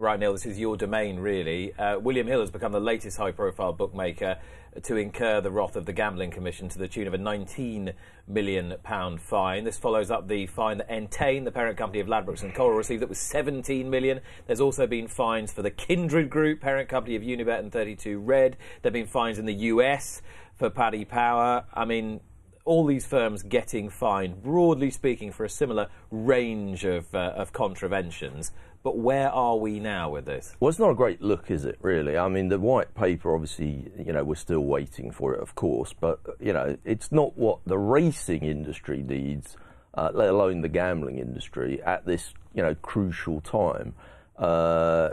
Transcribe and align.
Right, 0.00 0.18
Neil, 0.18 0.32
this 0.32 0.46
is 0.46 0.58
your 0.58 0.78
domain, 0.78 1.18
really. 1.18 1.74
Uh, 1.74 1.98
William 1.98 2.26
Hill 2.26 2.40
has 2.40 2.50
become 2.50 2.72
the 2.72 2.80
latest 2.80 3.18
high 3.18 3.32
profile 3.32 3.74
bookmaker 3.74 4.38
to 4.82 4.96
incur 4.96 5.42
the 5.42 5.50
wrath 5.50 5.76
of 5.76 5.84
the 5.84 5.92
Gambling 5.92 6.30
Commission 6.30 6.70
to 6.70 6.78
the 6.78 6.88
tune 6.88 7.06
of 7.06 7.12
a 7.12 7.18
£19 7.18 7.92
million 8.26 8.76
fine. 9.18 9.64
This 9.64 9.76
follows 9.76 10.10
up 10.10 10.26
the 10.26 10.46
fine 10.46 10.78
that 10.78 10.88
Entain, 10.88 11.44
the 11.44 11.52
parent 11.52 11.76
company 11.76 12.00
of 12.00 12.06
Ladbrokes 12.06 12.42
and 12.42 12.54
Coral, 12.54 12.78
received. 12.78 13.02
That 13.02 13.10
was 13.10 13.18
£17 13.18 13.84
million. 13.90 14.22
There's 14.46 14.62
also 14.62 14.86
been 14.86 15.06
fines 15.06 15.52
for 15.52 15.60
the 15.60 15.70
Kindred 15.70 16.30
Group, 16.30 16.62
parent 16.62 16.88
company 16.88 17.14
of 17.14 17.22
Unibet 17.22 17.58
and 17.58 17.70
32 17.70 18.20
Red. 18.20 18.56
There 18.80 18.88
have 18.88 18.94
been 18.94 19.06
fines 19.06 19.38
in 19.38 19.44
the 19.44 19.52
US 19.52 20.22
for 20.56 20.70
Paddy 20.70 21.04
Power. 21.04 21.66
I 21.74 21.84
mean, 21.84 22.20
all 22.64 22.86
these 22.86 23.04
firms 23.04 23.42
getting 23.42 23.90
fined, 23.90 24.42
broadly 24.42 24.90
speaking, 24.90 25.32
for 25.32 25.44
a 25.44 25.48
similar 25.50 25.88
range 26.10 26.84
of, 26.84 27.14
uh, 27.14 27.32
of 27.36 27.52
contraventions. 27.52 28.52
But 28.82 28.96
where 28.96 29.30
are 29.30 29.56
we 29.56 29.78
now 29.78 30.10
with 30.10 30.24
this? 30.24 30.56
Well, 30.58 30.70
it's 30.70 30.78
not 30.78 30.90
a 30.90 30.94
great 30.94 31.20
look, 31.20 31.50
is 31.50 31.66
it, 31.66 31.78
really? 31.82 32.16
I 32.16 32.28
mean, 32.28 32.48
the 32.48 32.58
white 32.58 32.94
paper, 32.94 33.34
obviously, 33.34 33.90
you 33.98 34.12
know, 34.12 34.24
we're 34.24 34.36
still 34.36 34.64
waiting 34.64 35.10
for 35.10 35.34
it, 35.34 35.40
of 35.40 35.54
course, 35.54 35.92
but, 35.92 36.20
you 36.40 36.54
know, 36.54 36.78
it's 36.84 37.12
not 37.12 37.36
what 37.36 37.58
the 37.66 37.76
racing 37.76 38.42
industry 38.42 39.02
needs, 39.02 39.58
uh, 39.94 40.10
let 40.14 40.30
alone 40.30 40.62
the 40.62 40.68
gambling 40.68 41.18
industry, 41.18 41.82
at 41.82 42.06
this, 42.06 42.32
you 42.54 42.62
know, 42.62 42.74
crucial 42.74 43.42
time. 43.42 43.94
Uh, 44.38 45.10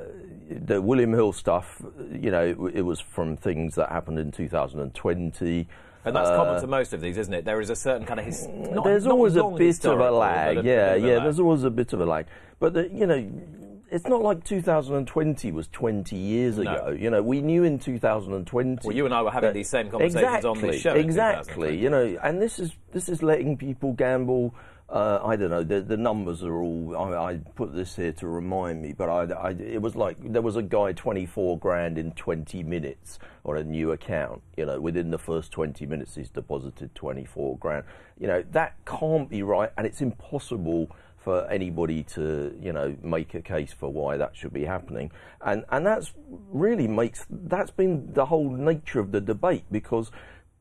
the 0.49 0.81
William 0.81 1.11
Hill 1.11 1.33
stuff, 1.33 1.81
you 2.09 2.31
know, 2.31 2.69
it 2.73 2.83
was 2.83 3.01
from 3.01 3.35
things 3.35 3.75
that 3.75 3.89
happened 3.89 4.17
in 4.17 4.31
2020. 4.31 5.67
And 6.07 6.15
that's 6.15 6.29
uh, 6.29 6.37
common 6.37 6.61
to 6.61 6.67
most 6.67 6.93
of 6.93 7.01
these, 7.01 7.17
isn't 7.17 7.33
it? 7.33 7.45
There 7.45 7.61
is 7.61 7.69
a 7.69 7.75
certain 7.75 8.05
kind 8.05 8.19
of 8.19 8.25
his, 8.25 8.47
not, 8.47 8.83
there's 8.83 9.05
not 9.05 9.13
always 9.13 9.35
a 9.35 9.43
bit 9.43 9.85
of 9.85 9.99
a 9.99 10.11
lag. 10.11 10.57
lag. 10.57 10.65
Yeah, 10.65 10.95
yeah. 10.95 11.19
There's 11.19 11.39
always 11.39 11.63
a 11.63 11.69
bit 11.69 11.93
of 11.93 12.01
a 12.01 12.05
lag. 12.05 12.25
But 12.59 12.73
the, 12.73 12.89
you 12.89 13.05
know, 13.05 13.29
it's 13.89 14.07
not 14.07 14.21
like 14.21 14.43
2020 14.43 15.51
was 15.51 15.67
20 15.69 16.15
years 16.15 16.57
No. 16.57 16.61
ago. 16.61 16.89
You 16.91 17.09
know, 17.09 17.21
we 17.21 17.41
knew 17.41 17.63
in 17.63 17.79
2020. 17.79 18.79
Well, 18.87 18.95
you 18.95 19.05
and 19.05 19.13
I 19.13 19.21
were 19.21 19.31
having 19.31 19.53
these 19.53 19.69
same 19.69 19.89
conversations 19.89 20.23
exactly, 20.23 20.49
on 20.49 20.61
the 20.61 20.77
show. 20.77 20.93
Exactly. 20.93 21.77
2020. 21.77 21.77
You 21.77 21.89
know, 21.89 22.19
and 22.23 22.41
this 22.41 22.59
is 22.59 22.71
this 22.91 23.09
is 23.09 23.23
letting 23.23 23.57
people 23.57 23.93
gamble. 23.93 24.55
Uh, 24.89 25.19
I 25.21 25.35
don't 25.35 25.49
know. 25.49 25.63
The, 25.63 25.81
the 25.81 25.97
numbers 25.97 26.43
are 26.43 26.61
all. 26.61 26.95
I, 26.95 27.31
I 27.31 27.37
put 27.55 27.75
this 27.75 27.97
here 27.97 28.13
to 28.13 28.27
remind 28.27 28.81
me, 28.81 28.93
but 28.93 29.09
I, 29.09 29.23
I, 29.33 29.49
it 29.49 29.81
was 29.81 29.97
like 29.97 30.15
there 30.31 30.41
was 30.41 30.55
a 30.55 30.61
guy 30.61 30.93
24 30.93 31.59
grand 31.59 31.97
in 31.97 32.13
20 32.13 32.63
minutes 32.63 33.19
on 33.43 33.57
a 33.57 33.65
new 33.65 33.91
account. 33.91 34.43
You 34.55 34.65
know, 34.65 34.79
within 34.79 35.11
the 35.11 35.17
first 35.17 35.51
20 35.51 35.85
minutes, 35.85 36.15
he's 36.15 36.29
deposited 36.29 36.95
24 36.95 37.57
grand. 37.57 37.83
You 38.17 38.27
know, 38.27 38.45
that 38.51 38.75
can't 38.85 39.29
be 39.29 39.43
right, 39.43 39.71
and 39.77 39.85
it's 39.85 39.99
impossible 39.99 40.89
for 41.17 41.45
anybody 41.49 42.03
to, 42.03 42.57
you 42.57 42.71
know, 42.71 42.95
make 43.03 43.33
a 43.33 43.41
case 43.41 43.73
for 43.73 43.91
why 43.91 44.15
that 44.15 44.37
should 44.37 44.53
be 44.53 44.63
happening. 44.63 45.11
And 45.41 45.65
and 45.69 45.85
that's 45.85 46.13
really 46.49 46.87
makes 46.87 47.25
that's 47.29 47.71
been 47.71 48.13
the 48.13 48.27
whole 48.27 48.49
nature 48.51 49.01
of 49.01 49.11
the 49.11 49.19
debate 49.19 49.65
because 49.69 50.11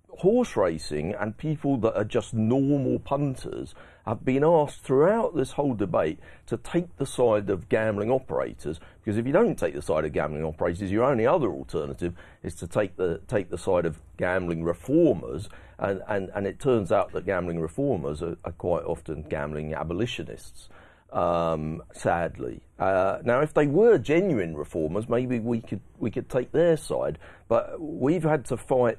horse 0.08 0.56
racing 0.56 1.14
and 1.14 1.36
people 1.36 1.76
that 1.76 1.94
are 1.94 2.04
just 2.04 2.34
normal 2.34 2.98
punters 2.98 3.74
have 4.06 4.24
been 4.24 4.44
asked 4.44 4.82
throughout 4.82 5.34
this 5.34 5.52
whole 5.52 5.74
debate 5.74 6.18
to 6.46 6.56
take 6.56 6.96
the 6.96 7.06
side 7.06 7.50
of 7.50 7.68
gambling 7.68 8.10
operators 8.10 8.78
because 9.04 9.18
if 9.18 9.26
you 9.26 9.32
don't 9.32 9.58
take 9.58 9.74
the 9.74 9.82
side 9.82 10.04
of 10.04 10.12
gambling 10.12 10.44
operators 10.44 10.92
your 10.92 11.04
only 11.04 11.26
other 11.26 11.48
alternative 11.48 12.14
is 12.42 12.54
to 12.54 12.66
take 12.66 12.96
the 12.96 13.20
take 13.26 13.50
the 13.50 13.58
side 13.58 13.84
of 13.84 13.98
gambling 14.16 14.62
reformers 14.62 15.48
and, 15.78 16.02
and, 16.08 16.30
and 16.34 16.46
it 16.46 16.60
turns 16.60 16.92
out 16.92 17.12
that 17.12 17.26
gambling 17.26 17.60
reformers 17.60 18.22
are, 18.22 18.36
are 18.44 18.52
quite 18.52 18.84
often 18.84 19.22
gambling 19.22 19.74
abolitionists 19.74 20.68
um, 21.12 21.82
sadly. 21.92 22.60
Uh, 22.78 23.18
now, 23.24 23.40
if 23.40 23.54
they 23.54 23.66
were 23.66 23.96
genuine 23.98 24.56
reformers, 24.56 25.08
maybe 25.08 25.38
we 25.38 25.60
could 25.60 25.80
we 25.98 26.10
could 26.10 26.28
take 26.28 26.52
their 26.52 26.76
side. 26.76 27.18
But 27.48 27.80
we've 27.80 28.24
had 28.24 28.44
to 28.46 28.56
fight, 28.56 28.98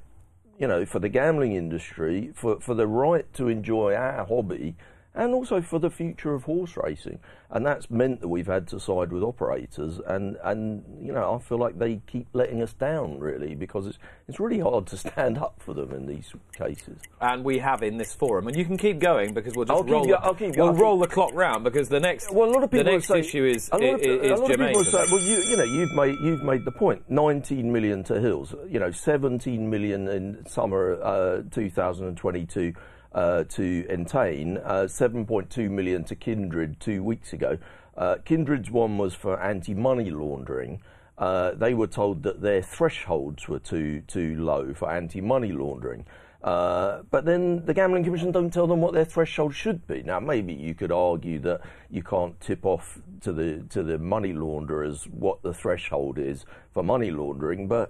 you 0.58 0.68
know, 0.68 0.86
for 0.86 1.00
the 1.00 1.10
gambling 1.10 1.54
industry, 1.54 2.32
for 2.34 2.60
for 2.60 2.74
the 2.74 2.88
right 2.88 3.32
to 3.34 3.50
enjoy 3.50 3.94
our 3.94 4.26
hobby, 4.26 4.76
and 5.18 5.34
also 5.34 5.62
for 5.62 5.80
the 5.80 5.90
future 5.90 6.34
of 6.34 6.44
horse 6.44 6.78
racing. 6.78 7.20
And 7.50 7.66
that's 7.66 7.90
meant 7.90 8.22
that 8.22 8.28
we've 8.28 8.48
had 8.48 8.68
to 8.70 8.80
side 8.80 9.12
with 9.12 9.24
operators, 9.24 10.00
and 10.06 10.38
and 10.44 10.84
you 11.02 11.14
know, 11.14 11.34
I 11.34 11.40
feel 11.40 11.58
like 11.58 11.80
they 11.80 12.02
keep 12.06 12.28
letting 12.34 12.62
us 12.62 12.74
down 12.74 13.20
really 13.20 13.56
because 13.56 13.88
it's 13.88 13.98
it's 14.28 14.38
really 14.40 14.60
hard 14.60 14.86
to 14.88 14.98
stand 14.98 15.38
up 15.38 15.56
for 15.60 15.74
them 15.74 15.92
in 15.94 16.06
these 16.08 16.34
cases. 16.58 17.00
And 17.22 17.46
we 17.46 17.60
have 17.60 17.84
in 17.84 17.98
this 17.98 18.14
forum, 18.14 18.48
and 18.48 18.58
you 18.58 18.66
can 18.66 18.78
keep 18.78 19.00
going 19.00 19.34
because 19.34 19.56
we'll 19.56 19.64
just 19.66 19.78
I'll 19.78 19.84
keep 19.84 19.94
roll. 19.94 20.06
go- 20.06 20.12
the, 20.12 20.20
I'll 20.24 20.36
keep 20.36 20.56
we'll 20.58 20.68
going. 20.72 20.82
roll 20.82 21.00
the 21.00 21.08
clock 21.08 21.34
round 21.34 21.64
because 21.64 21.88
the 21.88 22.02
next 22.02 22.34
Well, 22.34 22.50
a 22.50 22.52
lot 22.52 22.64
of 22.64 22.70
people 22.72 22.84
the 22.86 22.92
next 22.92 23.08
say, 23.08 23.20
issue 23.22 23.46
is 23.46 23.70
a 23.72 23.78
lot 23.78 23.94
of, 23.96 24.02
is, 24.02 24.32
a 24.32 24.36
lot 24.36 24.52
of 24.52 24.60
people 24.60 24.84
say, 24.84 25.06
well, 25.10 25.22
you, 25.22 25.38
you 25.38 25.58
know, 25.58 25.64
you've 25.64 25.94
made 25.96 26.16
you've 26.22 26.44
made 26.44 26.66
the 26.66 26.72
point. 26.72 27.10
19 27.10 27.72
million 27.72 28.04
to 28.04 28.20
Hills, 28.20 28.54
you 28.68 28.80
know, 28.80 28.92
17 28.92 29.70
million 29.70 30.08
in 30.10 30.46
summer 30.48 31.02
uh, 31.02 31.42
2022 31.52 32.74
uh, 33.18 33.44
to 33.46 33.84
Entain, 33.90 34.62
uh, 34.64 34.84
7.2 34.84 35.72
million 35.72 36.04
to 36.04 36.16
Kindred 36.16 36.80
two 36.80 37.02
weeks 37.02 37.34
ago. 37.34 37.58
Uh, 37.98 38.18
Kindred's 38.24 38.70
one 38.70 39.00
was 39.00 39.16
for 39.16 39.42
anti-money 39.42 40.12
laundering. 40.12 40.82
Uh, 41.18 41.56
they 41.56 41.74
were 41.74 41.88
told 41.88 42.22
that 42.22 42.42
their 42.42 42.62
thresholds 42.62 43.48
were 43.48 43.58
too 43.58 44.02
too 44.02 44.36
low 44.36 44.72
for 44.76 44.92
anti-money 44.92 45.52
laundering. 45.52 46.06
Uh, 46.44 47.02
but 47.10 47.26
then 47.26 47.66
the 47.66 47.74
Gambling 47.74 48.04
Commission 48.04 48.32
don't 48.32 48.54
tell 48.54 48.68
them 48.68 48.82
what 48.82 48.94
their 48.94 49.04
threshold 49.04 49.56
should 49.56 49.88
be. 49.88 50.04
Now, 50.04 50.20
maybe 50.20 50.54
you 50.54 50.76
could 50.76 50.92
argue 50.92 51.40
that 51.40 51.62
you 51.90 52.04
can't 52.04 52.40
tip 52.40 52.68
off 52.68 53.00
to 53.22 53.34
the 53.34 53.64
to 53.72 53.82
the 53.82 53.98
money 53.98 54.34
launderers 54.34 55.06
what 55.06 55.42
the 55.42 55.56
threshold 55.56 56.20
is 56.20 56.46
for 56.72 56.84
money 56.84 57.10
laundering, 57.10 57.68
but 57.68 57.90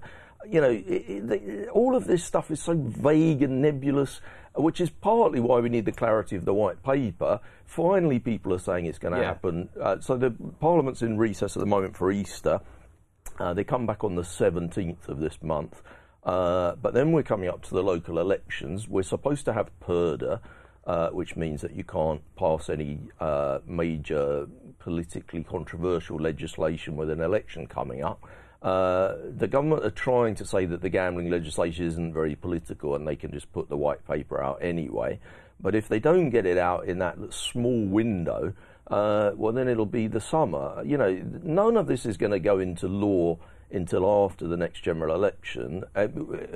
you 0.50 0.62
know, 0.62 0.70
it, 0.70 0.86
it, 0.88 1.70
all 1.70 1.96
of 1.96 2.06
this 2.06 2.24
stuff 2.24 2.52
is 2.52 2.62
so 2.62 2.74
vague 2.76 3.42
and 3.42 3.62
nebulous, 3.62 4.22
which 4.58 4.82
is 4.82 4.90
partly 4.90 5.40
why 5.40 5.60
we 5.60 5.70
need 5.70 5.86
the 5.86 5.92
clarity 5.92 6.36
of 6.36 6.46
the 6.46 6.54
white 6.54 6.84
paper. 6.84 7.40
Finally, 7.66 8.20
people 8.20 8.54
are 8.54 8.60
saying 8.60 8.86
it's 8.86 9.00
going 9.00 9.14
to 9.14 9.20
Yeah. 9.20 9.28
happen. 9.28 9.70
Uh, 9.80 10.00
so 10.00 10.18
the 10.18 10.32
Parliament's 10.60 11.02
in 11.02 11.18
recess 11.18 11.56
at 11.56 11.60
the 11.60 11.66
moment 11.66 11.96
for 11.96 12.12
Easter. 12.12 12.60
Uh, 13.40 13.54
they 13.54 13.64
come 13.64 13.86
back 13.86 14.04
on 14.04 14.16
the 14.16 14.24
17th 14.24 15.08
of 15.10 15.20
this 15.20 15.42
month. 15.44 15.82
Uh, 16.24 16.76
but 16.82 16.94
then 16.94 17.12
we're 17.12 17.24
coming 17.24 17.48
up 17.48 17.62
to 17.64 17.74
the 17.74 17.84
local 17.84 18.20
elections. 18.20 18.88
We're 18.90 19.04
supposed 19.04 19.46
to 19.46 19.54
have 19.54 19.70
purdah, 19.80 20.40
uh, 20.86 21.10
which 21.10 21.36
means 21.36 21.62
that 21.62 21.74
you 21.74 21.84
can't 21.84 22.22
pass 22.36 22.70
any 22.70 23.00
uh, 23.20 23.60
major 23.66 24.48
politically 24.80 25.44
controversial 25.44 26.18
legislation 26.18 26.96
with 26.96 27.10
an 27.10 27.22
election 27.22 27.68
coming 27.68 28.04
up. 28.04 28.26
Uh, 28.62 29.16
the 29.38 29.48
government 29.48 29.86
are 29.86 29.92
trying 29.92 30.34
to 30.36 30.46
say 30.46 30.66
that 30.66 30.82
the 30.82 30.90
gambling 30.90 31.30
legislation 31.30 31.86
isn't 31.86 32.14
very 32.14 32.36
political 32.36 32.96
and 32.96 33.08
they 33.08 33.16
can 33.16 33.32
just 33.32 33.52
put 33.54 33.70
the 33.70 33.78
white 33.78 34.06
paper 34.08 34.42
out 34.42 34.58
anyway. 34.62 35.20
But 35.60 35.76
if 35.76 35.88
they 35.88 36.00
don't 36.00 36.30
get 36.30 36.46
it 36.46 36.58
out 36.58 36.86
in 36.86 37.00
that 37.00 37.18
small 37.34 37.86
window, 37.86 38.54
uh, 38.88 39.32
well, 39.36 39.54
then 39.54 39.68
it'll 39.68 39.86
be 39.86 40.08
the 40.08 40.22
summer. 40.22 40.82
You 40.86 40.98
know, 40.98 41.22
none 41.44 41.78
of 41.78 41.88
this 41.88 42.06
is 42.06 42.18
going 42.18 42.32
to 42.32 42.40
go 42.40 42.60
into 42.60 42.88
law 42.88 43.38
until 43.72 44.26
after 44.26 44.48
the 44.48 44.58
next 44.58 44.82
general 44.82 45.14
election, 45.14 45.84
uh, 45.96 46.08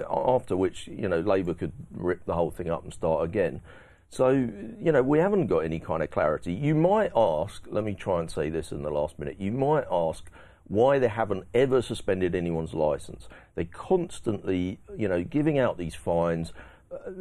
after 0.09 0.55
which, 0.55 0.87
you 0.87 1.09
know, 1.09 1.19
Labour 1.19 1.53
could 1.53 1.73
rip 1.91 2.25
the 2.25 2.33
whole 2.33 2.51
thing 2.51 2.69
up 2.69 2.83
and 2.83 2.93
start 2.93 3.25
again. 3.25 3.61
So, 4.09 4.29
you 4.29 4.91
know, 4.91 5.01
we 5.01 5.19
haven't 5.19 5.47
got 5.47 5.59
any 5.59 5.79
kind 5.79 6.03
of 6.03 6.11
clarity. 6.11 6.53
You 6.53 6.75
might 6.75 7.11
ask, 7.15 7.63
let 7.69 7.83
me 7.83 7.93
try 7.93 8.19
and 8.19 8.29
say 8.29 8.49
this 8.49 8.71
in 8.71 8.81
the 8.81 8.91
last 8.91 9.17
minute, 9.19 9.37
you 9.39 9.51
might 9.51 9.85
ask 9.91 10.29
why 10.71 10.99
they 10.99 11.09
haven't 11.09 11.43
ever 11.53 11.81
suspended 11.81 12.33
anyone's 12.33 12.73
license. 12.73 13.27
They 13.55 13.65
constantly, 13.65 14.79
you 14.97 15.09
know, 15.09 15.21
giving 15.21 15.59
out 15.59 15.77
these 15.77 15.95
fines. 15.95 16.53
Uh, 16.89 17.11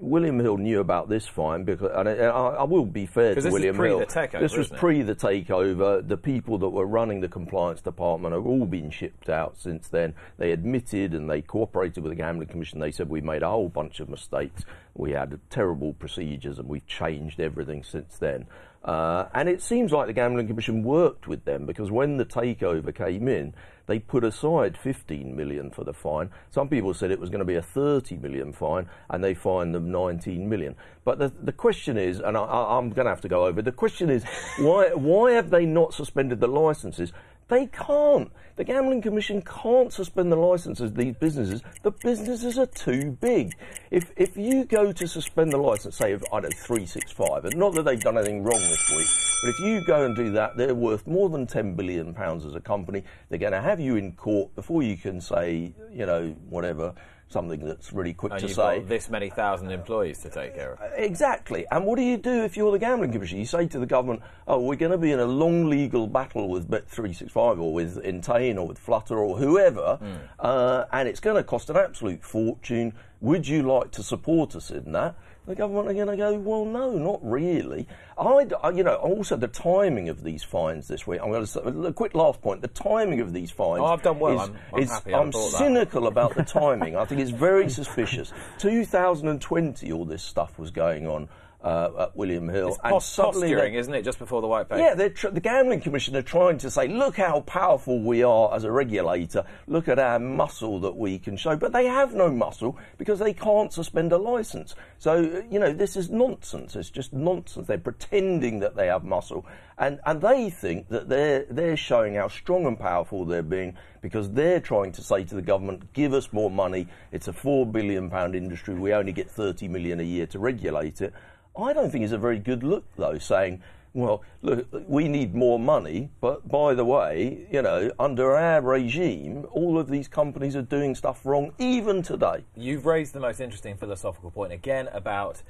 William 0.00 0.38
Hill 0.38 0.56
knew 0.56 0.80
about 0.80 1.10
this 1.10 1.26
fine 1.26 1.64
because, 1.64 1.90
and 1.94 2.08
I, 2.08 2.30
I 2.30 2.62
will 2.64 2.86
be 2.86 3.04
fair 3.04 3.34
to 3.34 3.50
William 3.50 3.76
pre 3.76 3.88
Hill. 3.88 3.98
the 3.98 4.06
takeover, 4.06 4.40
this 4.40 4.56
was 4.56 4.68
pre 4.68 5.02
the 5.02 5.14
takeover. 5.14 6.06
The 6.06 6.16
people 6.16 6.56
that 6.58 6.70
were 6.70 6.86
running 6.86 7.20
the 7.20 7.28
compliance 7.28 7.82
department 7.82 8.34
have 8.34 8.46
all 8.46 8.64
been 8.64 8.90
shipped 8.90 9.28
out 9.28 9.58
since 9.58 9.88
then. 9.88 10.14
They 10.38 10.52
admitted 10.52 11.12
and 11.12 11.28
they 11.28 11.42
cooperated 11.42 12.02
with 12.02 12.10
the 12.10 12.16
Gambling 12.16 12.48
Commission. 12.48 12.80
They 12.80 12.90
said 12.90 13.10
we 13.10 13.20
made 13.20 13.42
a 13.42 13.50
whole 13.50 13.68
bunch 13.68 14.00
of 14.00 14.08
mistakes. 14.08 14.64
We 14.94 15.12
had 15.12 15.38
terrible 15.50 15.92
procedures 15.92 16.58
and 16.58 16.68
we've 16.68 16.86
changed 16.86 17.38
everything 17.38 17.82
since 17.82 18.16
then. 18.16 18.46
Uh, 18.84 19.28
and 19.32 19.48
it 19.48 19.62
seems 19.62 19.92
like 19.92 20.06
the 20.06 20.12
Gambling 20.12 20.46
Commission 20.46 20.82
worked 20.82 21.26
with 21.26 21.44
them 21.46 21.64
because 21.64 21.90
when 21.90 22.18
the 22.18 22.24
takeover 22.24 22.94
came 22.94 23.28
in, 23.28 23.54
they 23.86 23.98
put 23.98 24.24
aside 24.24 24.76
15 24.76 25.34
million 25.36 25.70
for 25.70 25.84
the 25.84 25.92
fine. 25.92 26.30
Some 26.50 26.68
people 26.68 26.92
said 26.94 27.10
it 27.10 27.20
was 27.20 27.30
going 27.30 27.40
to 27.40 27.44
be 27.46 27.54
a 27.54 27.62
30 27.62 28.16
million 28.16 28.52
fine, 28.52 28.88
and 29.10 29.22
they 29.22 29.34
fined 29.34 29.74
them 29.74 29.90
19 29.90 30.48
million. 30.48 30.74
But 31.04 31.18
the, 31.18 31.32
the 31.42 31.52
question 31.52 31.98
is, 31.98 32.18
and 32.18 32.36
I, 32.36 32.42
I'm 32.42 32.90
going 32.90 33.04
to 33.04 33.10
have 33.10 33.20
to 33.22 33.28
go 33.28 33.46
over. 33.46 33.60
The 33.62 33.72
question 33.72 34.10
is, 34.10 34.24
why 34.58 34.90
why 34.94 35.32
have 35.32 35.50
they 35.50 35.66
not 35.66 35.92
suspended 35.94 36.40
the 36.40 36.46
licences? 36.46 37.12
They 37.48 37.66
can't. 37.66 38.30
The 38.56 38.64
Gambling 38.64 39.02
Commission 39.02 39.42
can't 39.42 39.92
suspend 39.92 40.30
the 40.30 40.36
licences 40.36 40.90
of 40.90 40.96
these 40.96 41.14
businesses. 41.16 41.60
The 41.82 41.90
businesses 41.90 42.58
are 42.58 42.66
too 42.66 43.10
big. 43.20 43.52
If 43.90 44.12
if 44.16 44.36
you 44.36 44.64
go 44.64 44.92
to 44.92 45.08
suspend 45.08 45.52
the 45.52 45.56
licence, 45.56 45.96
say 45.96 46.12
of 46.12 46.24
I 46.32 46.40
don't 46.40 46.44
know 46.44 46.58
three 46.64 46.86
six 46.86 47.10
five, 47.10 47.44
and 47.44 47.56
not 47.56 47.74
that 47.74 47.84
they've 47.84 48.00
done 48.00 48.16
anything 48.16 48.44
wrong 48.44 48.60
this 48.60 48.90
week, 48.96 49.08
but 49.42 49.50
if 49.50 49.58
you 49.58 49.84
go 49.84 50.06
and 50.06 50.14
do 50.14 50.30
that, 50.32 50.56
they're 50.56 50.74
worth 50.74 51.06
more 51.06 51.28
than 51.28 51.46
ten 51.46 51.74
billion 51.74 52.14
pounds 52.14 52.46
as 52.46 52.54
a 52.54 52.60
company. 52.60 53.02
They're 53.28 53.38
going 53.38 53.52
to 53.52 53.60
have 53.60 53.80
you 53.80 53.96
in 53.96 54.12
court 54.12 54.54
before 54.54 54.82
you 54.82 54.96
can 54.96 55.20
say 55.20 55.74
you 55.92 56.06
know 56.06 56.34
whatever 56.48 56.94
something 57.34 57.60
that's 57.60 57.92
really 57.92 58.14
quick 58.14 58.32
And 58.32 58.40
to 58.40 58.46
you've 58.46 58.56
say. 58.56 58.78
got 58.78 58.88
this 58.88 59.10
many 59.10 59.28
thousand 59.28 59.70
employees 59.70 60.20
to 60.20 60.30
take 60.30 60.54
care 60.54 60.72
of. 60.72 60.78
Exactly. 60.96 61.66
And 61.70 61.84
what 61.84 61.96
do 61.96 62.02
you 62.02 62.16
do 62.16 62.44
if 62.44 62.56
you're 62.56 62.72
the 62.72 62.78
Gambling 62.78 63.12
Commission? 63.12 63.38
You 63.38 63.44
say 63.44 63.66
to 63.66 63.78
the 63.78 63.86
government, 63.86 64.22
oh, 64.48 64.60
we're 64.60 64.76
going 64.76 64.92
to 64.92 64.98
be 64.98 65.12
in 65.12 65.20
a 65.20 65.26
long 65.26 65.68
legal 65.68 66.06
battle 66.06 66.48
with 66.48 66.70
Bet365 66.70 67.60
or 67.60 67.74
with 67.74 68.02
Entain 68.04 68.56
or 68.56 68.66
with 68.66 68.78
Flutter 68.78 69.18
or 69.18 69.36
whoever, 69.36 69.98
uh, 70.38 70.84
and 70.92 71.08
it's 71.08 71.20
going 71.20 71.36
to 71.36 71.44
cost 71.44 71.68
an 71.68 71.76
absolute 71.76 72.22
fortune. 72.24 72.94
Would 73.20 73.46
you 73.48 73.62
like 73.62 73.90
to 73.92 74.02
support 74.02 74.54
us 74.56 74.70
in 74.70 74.92
that? 74.92 75.16
The 75.46 75.54
government 75.54 75.88
are 75.88 75.92
going 75.92 76.06
to 76.06 76.16
go, 76.16 76.32
well, 76.38 76.64
no, 76.64 76.92
not 76.92 77.20
really. 77.22 77.86
I, 78.16 78.46
you 78.74 78.82
know, 78.82 78.94
also 78.94 79.36
the 79.36 79.46
timing 79.48 80.08
of 80.08 80.24
these 80.24 80.42
fines 80.42 80.88
this 80.88 81.06
week. 81.06 81.20
I'm 81.22 81.30
going 81.30 81.42
to 81.42 81.46
say 81.46 81.60
a 81.62 81.92
quick 81.92 82.14
last 82.14 82.40
point. 82.40 82.62
The 82.62 82.68
timing 82.68 83.20
of 83.20 83.34
these 83.34 83.50
fines. 83.50 83.80
Oh, 83.82 83.86
I've 83.86 84.02
done 84.02 84.18
well. 84.18 84.34
Is, 84.34 84.40
I'm- 84.40 84.56
I'm 84.72 84.80
is- 84.82 84.90
happy 84.90 85.14
I'm 85.14 85.30
thought 85.32 85.50
that. 85.50 85.58
cynical 85.58 86.06
about 86.06 86.34
the 86.34 86.44
timing. 86.44 86.96
I 86.96 87.04
think 87.04 87.20
it's 87.20 87.30
very 87.30 87.68
suspicious. 87.80 88.32
2020, 88.58 89.92
all 89.92 90.04
this 90.06 90.22
stuff 90.22 90.58
was 90.58 90.70
going 90.70 91.06
on 91.06 91.28
uh, 91.64 91.90
at 92.04 92.16
William 92.16 92.48
Hill, 92.48 92.68
It's 92.68 92.78
and 92.84 92.92
post- 92.92 93.14
suddenly 93.14 93.48
posturing, 93.48 93.74
isn't 93.74 93.94
it, 93.94 94.02
just 94.04 94.18
before 94.18 94.42
the 94.42 94.46
white 94.46 94.68
paper? 94.68 94.80
yeah, 94.82 95.08
tr- 95.08 95.28
the 95.30 95.40
gambling 95.40 95.80
commission 95.80 96.14
are 96.14 96.22
trying 96.22 96.58
to 96.58 96.70
say, 96.70 96.86
look 96.88 97.16
how 97.16 97.40
powerful 97.40 98.00
we 98.00 98.22
are 98.22 98.54
as 98.54 98.64
a 98.64 98.70
regulator. 98.70 99.44
Look 99.66 99.88
at 99.88 99.98
our 99.98 100.18
muscle 100.18 100.78
that 100.80 100.94
we 100.96 101.18
can 101.18 101.36
show, 101.36 101.56
but 101.56 101.72
they 101.72 101.86
have 101.86 102.14
no 102.14 102.30
muscle 102.30 102.78
because 102.98 103.18
they 103.18 103.32
can't 103.32 103.72
suspend 103.72 104.12
a 104.12 104.18
license. 104.18 104.74
So 104.98 105.42
you 105.50 105.58
know 105.58 105.72
this 105.72 105.96
is 105.96 106.10
nonsense. 106.10 106.76
It's 106.76 106.90
just 106.90 107.12
nonsense. 107.12 107.66
They're 107.66 107.78
pretending 107.78 108.60
that 108.60 108.76
they 108.76 108.86
have 108.88 109.04
muscle, 109.04 109.46
and 109.78 110.00
and 110.06 110.20
they 110.20 110.50
think 110.50 110.88
that 110.90 111.08
they're 111.08 111.46
they're 111.50 111.76
showing 111.76 112.14
how 112.14 112.28
strong 112.28 112.66
and 112.66 112.78
powerful 112.78 113.24
they're 113.24 113.42
being 113.42 113.74
because 114.02 114.30
they're 114.32 114.60
trying 114.60 114.92
to 114.92 115.02
say 115.02 115.24
to 115.24 115.34
the 115.34 115.42
government, 115.42 115.90
give 115.94 116.12
us 116.12 116.30
more 116.32 116.50
money. 116.50 116.86
It's 117.10 117.28
a 117.28 117.32
four 117.32 117.64
billion 117.66 118.10
pound 118.10 118.34
industry. 118.34 118.74
We 118.74 118.92
only 118.92 119.12
get 119.12 119.30
thirty 119.30 119.66
million 119.68 120.00
a 120.00 120.04
year 120.04 120.26
to 120.26 120.38
regulate 120.38 121.00
it. 121.00 121.14
I 121.56 121.72
don't 121.72 121.90
think 121.90 122.04
it's 122.04 122.12
a 122.12 122.18
very 122.18 122.38
good 122.38 122.62
look, 122.62 122.84
though, 122.96 123.18
saying, 123.18 123.62
well, 123.92 124.22
look, 124.42 124.66
we 124.88 125.06
need 125.06 125.34
more 125.34 125.58
money, 125.58 126.10
but 126.20 126.48
by 126.48 126.74
the 126.74 126.84
way, 126.84 127.46
you 127.50 127.62
know, 127.62 127.92
under 127.98 128.34
our 128.34 128.60
regime, 128.60 129.46
all 129.52 129.78
of 129.78 129.88
these 129.88 130.08
companies 130.08 130.56
are 130.56 130.62
doing 130.62 130.96
stuff 130.96 131.24
wrong, 131.24 131.52
even 131.58 132.02
today. 132.02 132.44
You've 132.56 132.86
raised 132.86 133.12
the 133.12 133.20
most 133.20 133.40
interesting 133.40 133.76
philosophical 133.76 134.32
point 134.32 134.52
again 134.52 134.88
about 134.92 135.42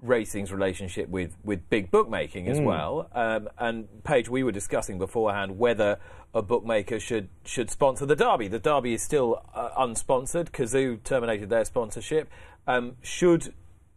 racing's 0.00 0.52
relationship 0.52 1.08
with, 1.08 1.36
with 1.44 1.68
big 1.68 1.90
bookmaking 1.90 2.48
as 2.48 2.60
well. 2.60 3.08
Um, 3.12 3.48
and 3.58 3.88
Paige, 4.04 4.28
we 4.28 4.44
were 4.44 4.52
discussing 4.52 4.98
beforehand 4.98 5.58
whether 5.58 5.98
a 6.32 6.42
bookmaker 6.42 7.00
should 7.00 7.28
should 7.44 7.70
sponsor 7.70 8.06
the 8.06 8.16
Derby. 8.16 8.48
The 8.48 8.60
Derby 8.60 8.94
is 8.94 9.02
still 9.02 9.42
uh, 9.52 9.70
unsponsored. 9.76 10.52
Cazoo 10.52 11.02
terminated 11.02 11.50
their 11.50 11.64
sponsorship. 11.64 12.30
Um, 12.66 12.96
should 13.02 13.52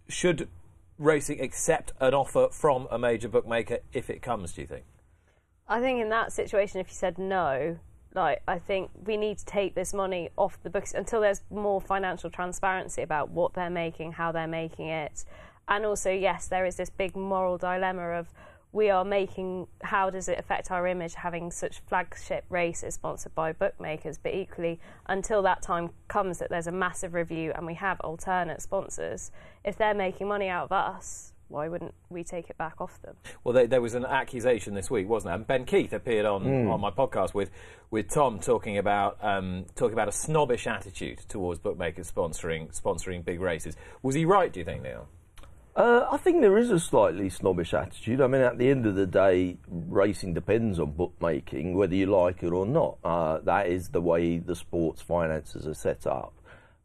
should 0.10 0.50
racing 1.04 1.42
accept 1.42 1.92
an 2.00 2.14
offer 2.14 2.48
from 2.52 2.88
a 2.90 2.98
major 2.98 3.28
bookmaker 3.28 3.80
if 3.92 4.10
it 4.10 4.22
comes? 4.22 4.54
Do 4.54 4.62
you 4.62 4.68
think? 4.68 4.86
I 5.68 5.80
think 5.80 6.02
in 6.02 6.10
that 6.10 6.32
situation, 6.32 6.80
if 6.80 6.88
you 6.88 6.96
said 6.96 7.18
no, 7.18 7.78
like 8.16 8.42
I 8.48 8.60
think 8.60 8.92
we 9.06 9.18
need 9.18 9.38
to 9.40 9.46
take 9.46 9.76
this 9.76 9.94
money 9.94 10.30
off 10.38 10.62
the 10.64 10.70
books 10.70 10.94
until 10.94 11.22
there's 11.22 11.42
more 11.50 11.82
financial 11.82 12.30
transparency 12.30 13.02
about 13.02 13.30
what 13.30 13.54
they're 13.54 13.70
making, 13.70 14.14
how 14.14 14.32
they're 14.32 14.48
making 14.48 14.88
it, 14.88 15.26
and 15.68 15.86
also 15.86 16.12
yes, 16.12 16.48
there 16.48 16.66
is 16.66 16.76
this 16.76 16.90
big 16.90 17.16
moral 17.16 17.58
dilemma 17.58 18.12
of 18.12 18.34
we 18.74 18.90
are 18.90 19.06
making 19.06 19.68
how 19.84 20.10
does 20.10 20.28
it 20.28 20.38
affect 20.38 20.72
our 20.72 20.86
image 20.88 21.14
having 21.14 21.52
such 21.52 21.80
flagship 21.88 22.44
races 22.50 22.96
sponsored 22.96 23.34
by 23.36 23.54
bookmakers 23.54 24.18
but 24.22 24.34
equally 24.34 24.80
until 25.08 25.42
that 25.44 25.62
time 25.62 25.90
comes 26.08 26.40
that 26.40 26.50
there's 26.50 26.68
a 26.68 26.72
massive 26.72 27.14
review 27.14 27.52
and 27.56 27.66
we 27.66 27.76
have 27.76 28.00
alternate 28.02 28.62
sponsors 28.62 29.32
if 29.64 29.78
they're 29.78 29.94
making 29.94 30.28
money 30.28 30.50
out 30.50 30.66
of 30.66 30.72
us 30.72 31.30
why 31.50 31.68
wouldn't 31.68 31.94
we 32.10 32.24
take 32.24 32.50
it 32.50 32.58
back 32.58 32.82
off 32.82 33.00
them 33.04 33.16
Well, 33.44 33.54
there, 33.54 33.68
there 33.68 33.82
was 33.82 33.94
an 33.94 34.06
accusation 34.06 34.74
this 34.74 34.90
week, 34.90 35.08
wasn't 35.08 35.30
there? 35.30 35.36
And 35.36 35.46
Ben 35.46 35.66
Keith 35.66 35.94
appeared 35.94 36.26
on, 36.26 36.68
on 36.68 36.82
my 36.82 36.90
podcast 36.90 37.36
with, 37.36 37.52
with 37.92 38.10
Tom 38.10 38.40
talking 38.40 38.80
about 38.80 39.24
um, 39.24 39.66
talking 39.76 39.94
about 39.94 40.08
a 40.08 40.12
snobbish 40.12 40.66
attitude 40.66 41.20
towards 41.28 41.60
bookmakers 41.60 42.12
sponsoring 42.12 42.74
sponsoring 42.80 43.24
big 43.24 43.40
races. 43.40 43.76
Was 44.02 44.16
he 44.16 44.26
right? 44.26 44.52
Do 44.52 44.62
you 44.62 44.66
think, 44.66 44.82
Neil? 44.82 45.08
Uh, 45.76 46.06
I 46.12 46.18
think 46.18 46.42
there 46.42 46.58
is 46.60 46.70
a 46.70 46.80
slightly 46.80 47.30
snobbish 47.30 47.74
attitude. 47.74 48.22
I 48.22 48.28
mean, 48.28 48.42
at 48.42 48.60
the 48.60 48.70
end 48.70 48.86
of 48.86 48.94
the 48.94 49.08
day, 49.08 49.58
racing 49.68 50.36
depends 50.36 50.78
on 50.78 50.92
bookmaking, 50.92 51.76
whether 51.76 51.96
you 51.96 52.06
like 52.06 52.44
it 52.44 52.52
or 52.52 52.68
not. 52.68 53.00
Uh, 53.04 53.40
that 53.40 53.68
is 53.68 53.90
the 53.90 54.02
way 54.02 54.38
the 54.38 54.56
sports 54.56 55.02
finances 55.02 55.66
are 55.66 55.74
set 55.74 56.06
up. 56.06 56.34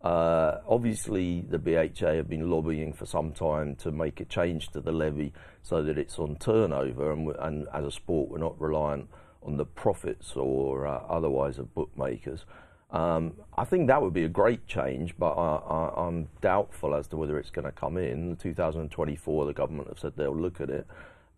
Uh, 0.00 0.60
obviously, 0.66 1.42
the 1.42 1.58
BHA 1.58 2.14
have 2.14 2.30
been 2.30 2.50
lobbying 2.50 2.94
for 2.94 3.04
some 3.04 3.32
time 3.32 3.76
to 3.76 3.92
make 3.92 4.20
a 4.20 4.24
change 4.24 4.68
to 4.68 4.80
the 4.80 4.92
levy 4.92 5.34
so 5.62 5.82
that 5.82 5.98
it's 5.98 6.18
on 6.18 6.36
turnover, 6.36 7.12
and, 7.12 7.28
and 7.40 7.66
as 7.74 7.84
a 7.84 7.90
sport, 7.90 8.30
we're 8.30 8.38
not 8.38 8.58
reliant 8.58 9.06
on 9.42 9.58
the 9.58 9.66
profits 9.66 10.32
or 10.34 10.86
uh, 10.86 11.00
otherwise 11.10 11.58
of 11.58 11.74
bookmakers. 11.74 12.46
Um, 12.90 13.34
I 13.56 13.64
think 13.64 13.88
that 13.88 14.00
would 14.00 14.14
be 14.14 14.24
a 14.24 14.28
great 14.28 14.66
change, 14.66 15.14
but 15.18 15.32
I, 15.32 15.92
I'm 16.06 16.28
doubtful 16.40 16.94
as 16.94 17.06
to 17.08 17.16
whether 17.16 17.38
it's 17.38 17.50
going 17.50 17.66
to 17.66 17.72
come 17.72 17.98
in. 17.98 18.36
2024, 18.36 19.44
the 19.46 19.52
government 19.52 19.88
have 19.88 19.98
said 19.98 20.12
they'll 20.16 20.34
look 20.34 20.60
at 20.60 20.70
it. 20.70 20.86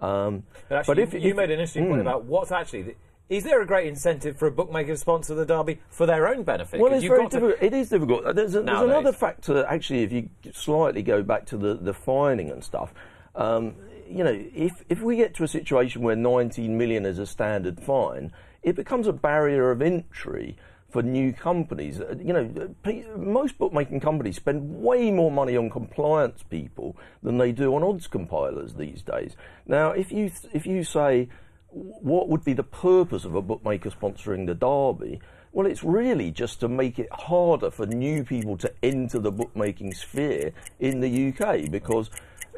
Um, 0.00 0.44
But 0.68 0.78
actually, 0.78 1.02
if- 1.02 1.14
you, 1.14 1.30
if- 1.30 1.36
made 1.36 1.50
an 1.50 1.58
interesting 1.58 1.86
point 1.88 1.98
Mm. 1.98 2.02
about 2.02 2.24
what's 2.24 2.52
actually. 2.52 2.82
The, 2.82 2.94
is 3.28 3.44
there 3.44 3.60
a 3.62 3.66
great 3.66 3.86
incentive 3.86 4.36
for 4.36 4.48
a 4.48 4.50
bookmaker 4.50 4.92
to 4.92 4.96
sponsor 4.96 5.34
the 5.36 5.44
Derby 5.46 5.78
for 5.88 6.04
their 6.04 6.26
own 6.26 6.42
benefit? 6.42 6.80
Well, 6.80 6.92
it's 6.92 7.04
very 7.04 7.28
difficult. 7.28 7.62
It 7.62 7.72
is 7.72 7.88
difficult. 7.88 8.24
There's, 8.34 8.56
a, 8.56 8.62
there's 8.62 8.80
another 8.80 9.12
factor, 9.12 9.64
actually, 9.66 10.02
if 10.02 10.12
you 10.12 10.28
slightly 10.52 11.02
go 11.02 11.22
back 11.22 11.46
to 11.46 11.56
the, 11.56 11.74
the 11.74 11.94
fining 11.94 12.50
and 12.50 12.62
stuff. 12.64 12.92
Um, 13.36 13.76
you 14.08 14.24
know, 14.24 14.36
if, 14.52 14.84
if 14.88 15.00
we 15.00 15.16
get 15.16 15.34
to 15.34 15.44
a 15.44 15.48
situation 15.48 16.02
where 16.02 16.16
19 16.16 16.76
million 16.76 17.06
is 17.06 17.20
a 17.20 17.26
standard 17.26 17.78
fine, 17.80 18.32
it 18.64 18.74
becomes 18.74 19.06
a 19.06 19.12
barrier 19.12 19.70
of 19.70 19.80
entry 19.80 20.56
for 20.90 21.02
new 21.02 21.32
companies. 21.32 22.00
Uh, 22.00 22.16
You 22.18 22.32
know, 22.32 22.74
most 23.16 23.58
bookmaking 23.58 24.00
companies 24.00 24.36
spend 24.36 24.82
way 24.82 25.10
more 25.10 25.30
money 25.30 25.56
on 25.56 25.70
compliance 25.70 26.42
people 26.42 26.96
than 27.22 27.38
they 27.38 27.52
do 27.52 27.74
on 27.74 27.82
odds 27.82 28.06
compilers 28.06 28.74
these 28.74 29.02
days. 29.02 29.36
Now, 29.66 29.90
if 29.90 30.12
you 30.12 30.30
if 30.52 30.66
you 30.66 30.84
say 30.84 31.28
what 31.72 32.28
would 32.28 32.44
be 32.44 32.52
the 32.52 32.64
purpose 32.64 33.24
of 33.24 33.34
a 33.34 33.42
bookmaker 33.42 33.90
sponsoring 33.90 34.46
the 34.46 34.54
derby? 34.54 35.20
Well, 35.52 35.66
it's 35.66 35.82
really 35.82 36.30
just 36.30 36.60
to 36.60 36.68
make 36.68 36.98
it 36.98 37.08
harder 37.12 37.70
for 37.70 37.86
new 37.86 38.24
people 38.24 38.56
to 38.58 38.72
enter 38.82 39.18
the 39.18 39.32
bookmaking 39.32 39.94
sphere 39.94 40.52
in 40.78 41.00
the 41.00 41.28
UK 41.28 41.70
because 41.70 42.10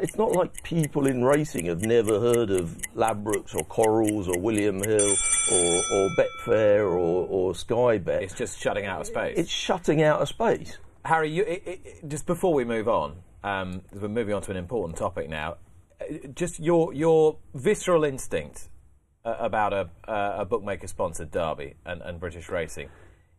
it's 0.02 0.16
not 0.16 0.32
like 0.32 0.62
people 0.62 1.06
in 1.06 1.24
racing 1.24 1.66
have 1.66 1.82
never 1.82 2.18
heard 2.20 2.50
of 2.50 2.76
Ladbrokes 2.96 3.54
or 3.54 3.64
Corals 3.64 4.28
or 4.28 4.38
William 4.38 4.82
Hill 4.82 5.14
or, 5.52 5.82
or 5.94 6.08
Betfair 6.18 6.80
or, 6.80 7.26
or 7.28 7.54
Sky 7.54 7.98
Bet. 7.98 8.22
it's 8.22 8.34
just 8.34 8.58
shutting 8.60 8.86
out 8.86 9.00
of 9.00 9.06
space. 9.06 9.38
It's 9.38 9.50
shutting 9.50 10.02
out 10.02 10.20
of 10.20 10.28
space. 10.28 10.78
Harry, 11.04 11.30
you, 11.30 11.42
it, 11.44 11.62
it, 11.66 12.08
just 12.08 12.26
before 12.26 12.52
we 12.54 12.64
move 12.64 12.88
on, 12.88 13.16
um, 13.44 13.82
we're 13.92 14.08
moving 14.08 14.34
on 14.34 14.42
to 14.42 14.50
an 14.50 14.56
important 14.56 14.96
topic 14.98 15.28
now. 15.28 15.56
uh, 16.00 16.04
Just 16.34 16.60
your 16.60 16.92
your 16.94 17.38
visceral 17.54 18.04
instinct 18.04 18.68
uh, 19.24 19.36
about 19.38 19.72
a 19.72 19.88
uh, 20.08 20.36
a 20.38 20.44
bookmaker 20.44 20.86
sponsored 20.86 21.30
derby 21.30 21.74
and, 21.84 22.02
and 22.02 22.20
British 22.20 22.48
racing. 22.48 22.88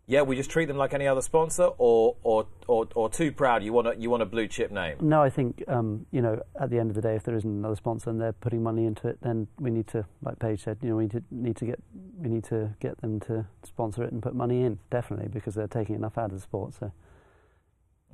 Yeah, 0.06 0.24
we 0.24 0.36
just 0.36 0.50
treat 0.50 0.66
them 0.66 0.76
like 0.76 0.94
any 0.94 1.08
other 1.08 1.22
sponsor, 1.22 1.70
or 1.78 2.18
or 2.24 2.46
or, 2.68 2.88
or 2.94 3.10
too 3.10 3.32
proud. 3.32 3.64
You 3.64 3.72
want 3.72 3.88
a, 3.88 3.96
you 3.98 4.10
want 4.10 4.22
a 4.22 4.26
blue 4.26 4.48
chip 4.48 4.70
name. 4.70 4.98
No, 5.00 5.22
I 5.22 5.30
think 5.30 5.64
um, 5.68 6.06
you 6.12 6.22
know 6.22 6.42
at 6.60 6.70
the 6.70 6.78
end 6.78 6.90
of 6.90 6.96
the 6.96 7.02
day, 7.02 7.16
if 7.16 7.24
there 7.24 7.36
isn't 7.36 7.50
another 7.50 7.76
sponsor 7.76 8.10
and 8.10 8.20
they're 8.20 8.34
putting 8.34 8.62
money 8.62 8.86
into 8.86 9.08
it, 9.08 9.20
then 9.22 9.48
we 9.60 9.72
need 9.72 9.88
to, 9.88 10.06
like 10.22 10.40
Paige 10.40 10.62
said, 10.64 10.78
you 10.82 10.90
know, 10.90 10.98
we 10.98 11.04
need 11.04 11.12
to, 11.12 11.24
need 11.32 11.56
to 11.58 11.66
get 11.66 11.80
we 12.20 12.30
need 12.30 12.44
to 12.46 12.70
get 12.82 13.00
them 13.02 13.20
to 13.22 13.46
sponsor 13.64 14.04
it 14.04 14.12
and 14.12 14.22
put 14.22 14.36
money 14.36 14.64
in 14.64 14.80
definitely 14.92 15.30
because 15.30 15.56
they're 15.56 15.68
taking 15.68 15.96
enough 15.96 16.18
out 16.18 16.26
of 16.26 16.34
the 16.34 16.42
sport. 16.42 16.74
So 16.74 16.92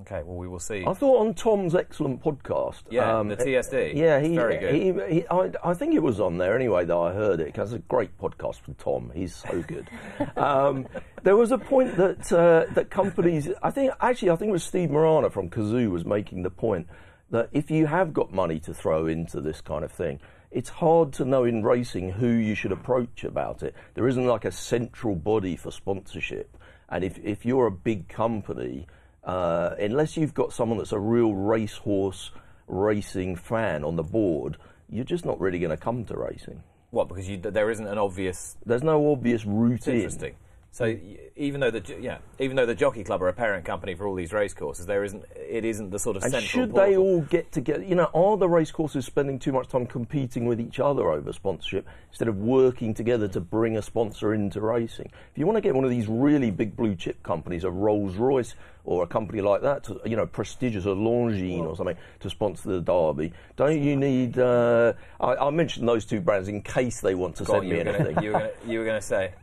Okay, 0.02 0.24
well 0.24 0.38
we 0.38 0.48
will 0.48 0.60
see. 0.60 0.86
I 0.88 0.94
thought 0.94 1.20
on 1.20 1.34
Tom's 1.34 1.76
excellent 1.76 2.24
podcast. 2.24 2.84
Yeah, 2.90 3.22
the 3.24 3.36
TSD. 3.36 3.96
Yeah, 3.96 4.20
he, 4.20 4.36
very 4.36 4.58
good. 4.58 4.76
He, 4.76 5.16
he, 5.16 5.28
I, 5.28 5.52
I 5.64 5.74
think 5.74 5.94
it 5.94 6.02
was 6.02 6.20
on 6.20 6.38
there 6.38 6.56
anyway 6.56 6.86
that 6.86 6.96
I 6.96 7.14
heard 7.14 7.42
it 7.42 7.48
because 7.48 7.74
it's 7.74 7.84
a 7.84 7.88
great 7.88 8.18
podcast 8.18 8.62
from 8.62 8.76
Tom. 8.76 9.12
He's 9.14 9.36
so 9.36 9.62
good. 9.62 9.90
um, 10.38 10.88
there 11.24 11.36
was 11.36 11.52
a 11.52 11.58
point 11.58 11.98
that 11.98 12.32
uh, 12.32 12.72
that 12.74 12.90
companies, 12.90 13.50
I 13.62 13.72
think 13.72 13.92
actually, 14.00 14.32
I 14.32 14.36
think 14.38 14.50
it 14.50 14.54
was 14.54 14.64
Steve 14.64 14.90
Morana 14.90 15.30
from 15.30 15.50
Cazoo 15.50 15.92
was 15.92 16.06
making 16.06 16.44
the 16.44 16.50
point 16.50 16.88
that 17.32 17.50
if 17.52 17.70
you 17.70 17.86
have 17.88 18.14
got 18.14 18.34
money 18.34 18.60
to 18.62 18.74
throw 18.74 19.06
into 19.06 19.42
this 19.42 19.62
kind 19.62 19.84
of 19.84 19.92
thing, 19.92 20.20
it's 20.52 20.70
hard 20.70 21.14
to 21.14 21.26
know 21.26 21.44
in 21.44 21.64
racing 21.64 22.12
who 22.12 22.28
you 22.28 22.56
should 22.56 22.72
approach 22.72 23.24
about 23.24 23.62
it. 23.64 23.76
There 23.94 24.08
isn't 24.08 24.26
like 24.26 24.46
a 24.46 24.52
central 24.52 25.16
body 25.16 25.56
for 25.56 25.72
sponsorship. 25.72 26.58
And 26.90 27.04
if, 27.04 27.20
if 27.20 27.46
you're 27.46 27.68
a 27.68 27.72
big 27.72 28.08
company, 28.08 28.88
uh, 29.24 29.76
unless 29.80 30.18
you've 30.18 30.34
got 30.34 30.54
someone 30.54 30.78
that's 30.78 30.92
a 30.92 31.00
real 31.00 31.34
racehorse 31.34 32.32
racing 32.68 33.36
fan 33.36 33.84
on 33.84 33.96
the 33.96 34.04
board, 34.04 34.58
you're 34.90 35.06
just 35.06 35.26
not 35.26 35.40
really 35.40 35.60
going 35.60 35.76
to 35.76 35.78
come 35.78 36.06
to 36.06 36.18
racing. 36.18 36.64
What? 36.92 37.08
Because 37.08 37.30
you, 37.30 37.38
there 37.38 37.70
isn't 37.70 37.88
an 37.88 37.98
obvious. 37.98 38.58
There's 38.66 38.84
no 38.84 39.12
obvious 39.12 39.46
route 39.46 39.88
in. 39.88 39.96
Interesting. 39.96 40.36
So 40.72 40.96
even 41.36 41.60
though 41.62 41.72
the 41.72 41.84
yeah, 42.00 42.20
even 42.38 42.56
though 42.56 42.68
the 42.68 42.76
Jockey 42.76 43.04
Club 43.04 43.24
are 43.24 43.28
a 43.28 43.34
parent 43.34 43.66
company 43.66 43.96
for 43.96 44.08
all 44.08 44.14
these 44.16 44.32
racecourses, 44.32 44.86
there 44.86 45.04
isn't. 45.04 45.26
It 45.36 45.66
isn't 45.66 45.90
the 45.90 45.98
sort 45.98 46.16
of 46.16 46.24
And 46.24 46.32
central. 46.32 46.48
should 46.48 46.76
they 46.76 46.96
all 46.96 47.22
get 47.22 47.52
together? 47.52 47.84
You 47.84 47.96
know, 47.96 48.10
are 48.14 48.38
the 48.38 48.48
racecourses 48.48 49.06
spending 49.06 49.40
too 49.40 49.52
much 49.52 49.68
time 49.68 49.88
competing 49.88 50.46
with 50.46 50.62
each 50.62 50.80
other 50.80 51.10
over 51.10 51.34
sponsorship 51.34 51.88
instead 52.12 52.28
of 52.28 52.38
working 52.38 52.94
together 52.94 53.28
to 53.30 53.42
bring 53.42 53.78
a 53.78 53.82
sponsor 53.82 54.34
into 54.36 54.62
racing? 54.62 55.08
If 55.32 55.38
you 55.40 55.48
want 55.48 55.58
to 55.58 55.62
get 55.62 55.74
one 55.74 55.86
of 55.86 55.90
these 55.90 56.08
really 56.08 56.52
big 56.52 56.78
blue 56.78 56.96
chip 56.96 57.24
companies, 57.24 57.64
a 57.64 57.72
Rolls 57.72 58.16
Royce 58.16 58.54
or 58.86 59.04
a 59.04 59.08
company 59.08 59.42
like 59.42 59.64
that, 59.64 59.84
to, 59.86 60.00
you 60.06 60.16
know, 60.16 60.28
prestigious, 60.28 60.86
a 60.86 60.90
Longines 60.90 61.66
or 61.68 61.76
something, 61.76 61.98
to 62.20 62.30
sponsor 62.30 62.70
the 62.70 62.80
Derby, 62.82 63.34
don't 63.58 63.82
you 63.82 63.96
need? 63.96 64.38
Uh, 64.38 64.94
I, 65.20 65.36
I 65.36 65.50
mentioned 65.50 65.88
those 65.88 66.06
two 66.06 66.22
brands 66.22 66.48
in 66.48 66.62
case 66.62 67.02
they 67.02 67.16
want 67.16 67.36
to 67.38 67.44
Go 67.44 67.54
send 67.54 67.70
me 67.70 67.80
anything. 67.80 68.14
gonna, 68.16 68.52
you 68.68 68.80
were 68.80 68.86
going 68.86 69.02
to 69.02 69.06
say. 69.06 69.34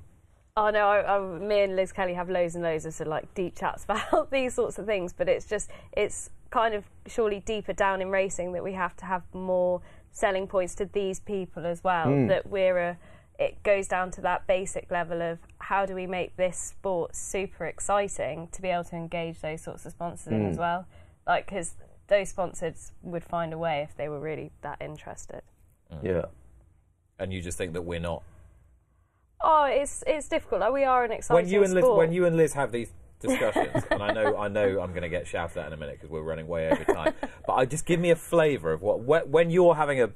Oh 0.59 0.71
no, 0.71 0.89
I, 0.89 1.17
I, 1.17 1.21
me 1.21 1.61
and 1.61 1.77
Liz 1.77 1.93
Kelly 1.93 2.15
have 2.15 2.31
loads 2.31 2.55
and 2.55 2.65
loads 2.65 2.87
of 2.87 2.95
sort 2.95 3.09
of 3.09 3.11
like 3.11 3.35
deep 3.35 3.59
chats 3.59 3.85
about 3.89 4.31
these 4.31 4.55
sorts 4.55 4.79
of 4.79 4.87
things, 4.87 5.13
but 5.13 5.29
it's 5.29 5.47
just 5.47 5.71
it's 5.93 6.31
kind 6.51 6.75
of 6.75 6.85
surely 7.07 7.41
deeper 7.41 7.75
down 7.75 8.01
in 8.01 8.09
racing 8.09 8.53
that 8.53 8.65
we 8.65 8.73
have 8.73 8.97
to 8.97 9.05
have 9.05 9.23
more 9.35 9.83
selling 10.13 10.47
points 10.47 10.75
to 10.77 10.87
these 10.87 11.21
people 11.21 11.67
as 11.67 11.85
well. 11.85 12.07
Hmm. 12.07 12.29
That 12.29 12.49
we're 12.49 12.79
a, 12.79 12.99
it 13.39 13.63
goes 13.65 13.87
down 13.87 14.11
to 14.13 14.23
that 14.23 14.47
basic 14.47 14.91
level 14.91 15.21
of 15.21 15.39
how 15.59 15.85
do 15.85 15.95
we 15.95 16.07
make 16.07 16.37
this 16.37 16.57
sport 16.57 17.15
super 17.15 17.67
exciting 17.67 18.49
to 18.53 18.63
be 18.63 18.69
able 18.69 18.85
to 18.85 18.97
engage 18.97 19.41
those 19.41 19.61
sorts 19.61 19.85
of 19.85 19.93
sponsors 19.93 20.33
in 20.33 20.47
as 20.47 20.57
hmm. 20.57 20.63
well, 20.63 20.87
like 21.27 21.47
because 21.47 21.75
those 22.09 22.31
sponsors 22.31 22.93
would 23.03 23.25
find 23.25 23.53
a 23.53 23.59
way 23.59 23.87
if 23.87 23.95
they 23.97 24.09
were 24.09 24.21
really 24.21 24.53
that 24.63 24.81
interested. 24.81 25.43
Hmm. 25.93 26.07
yeah. 26.07 26.25
And 27.19 27.31
you 27.31 27.43
just 27.43 27.59
think 27.59 27.75
that 27.75 27.83
we're 27.83 28.01
not. 28.01 28.23
Oh, 29.41 29.65
it's 29.65 30.03
it's 30.07 30.29
difficult. 30.29 30.61
Like, 30.63 30.73
we 30.73 30.85
are 30.85 31.05
an 31.05 31.13
exciting 31.13 31.45
When 31.45 31.53
you 31.53 31.63
and 31.65 31.75
Liz, 31.75 31.85
sport. 31.85 31.99
when 31.99 32.13
you 32.13 32.25
and 32.27 32.37
Liz 32.37 32.53
have 32.55 32.73
these 32.73 32.91
discussions, 33.21 33.85
and 33.91 34.03
I 34.03 34.13
know, 34.13 34.37
I 34.37 34.49
know, 34.49 34.81
I'm 34.81 34.91
going 34.91 35.03
to 35.03 35.09
get 35.09 35.27
shouted 35.27 35.59
at 35.59 35.67
in 35.69 35.73
a 35.73 35.77
minute 35.77 35.97
because 35.97 36.11
we're 36.11 36.23
running 36.23 36.47
way 36.47 36.71
over 36.71 36.85
time. 36.85 37.15
but 37.47 37.53
I 37.55 37.65
just 37.65 37.87
give 37.87 38.01
me 38.01 38.11
a 38.11 38.17
flavour 38.17 38.73
of 38.73 38.83
what 38.83 39.29
when 39.29 39.51
you're 39.51 39.75
having 39.75 40.01
a 40.01 40.11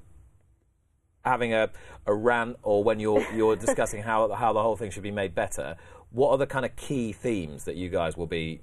having 1.24 1.52
a, 1.52 1.68
a 2.06 2.14
rant 2.14 2.56
or 2.62 2.82
when 2.82 2.98
you're 2.98 3.24
you're 3.34 3.56
discussing 3.56 4.02
how 4.02 4.32
how 4.32 4.52
the 4.52 4.62
whole 4.62 4.76
thing 4.76 4.90
should 4.90 5.02
be 5.02 5.10
made 5.10 5.34
better. 5.34 5.76
What 6.10 6.30
are 6.30 6.38
the 6.38 6.46
kind 6.46 6.64
of 6.64 6.74
key 6.76 7.12
themes 7.12 7.64
that 7.64 7.76
you 7.76 7.88
guys 7.88 8.16
will 8.16 8.26
be? 8.26 8.62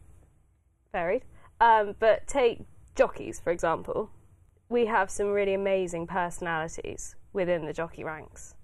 varied. 0.91 1.23
Um, 1.61 1.95
but 1.99 2.25
take 2.27 2.61
jockeys, 2.95 3.39
for 3.39 3.51
example. 3.51 4.09
We 4.69 4.87
have 4.87 5.09
some 5.11 5.27
really 5.27 5.53
amazing 5.53 6.07
personalities 6.07 7.15
within 7.33 7.65
the 7.65 7.73
jockey 7.73 8.03
ranks. 8.03 8.55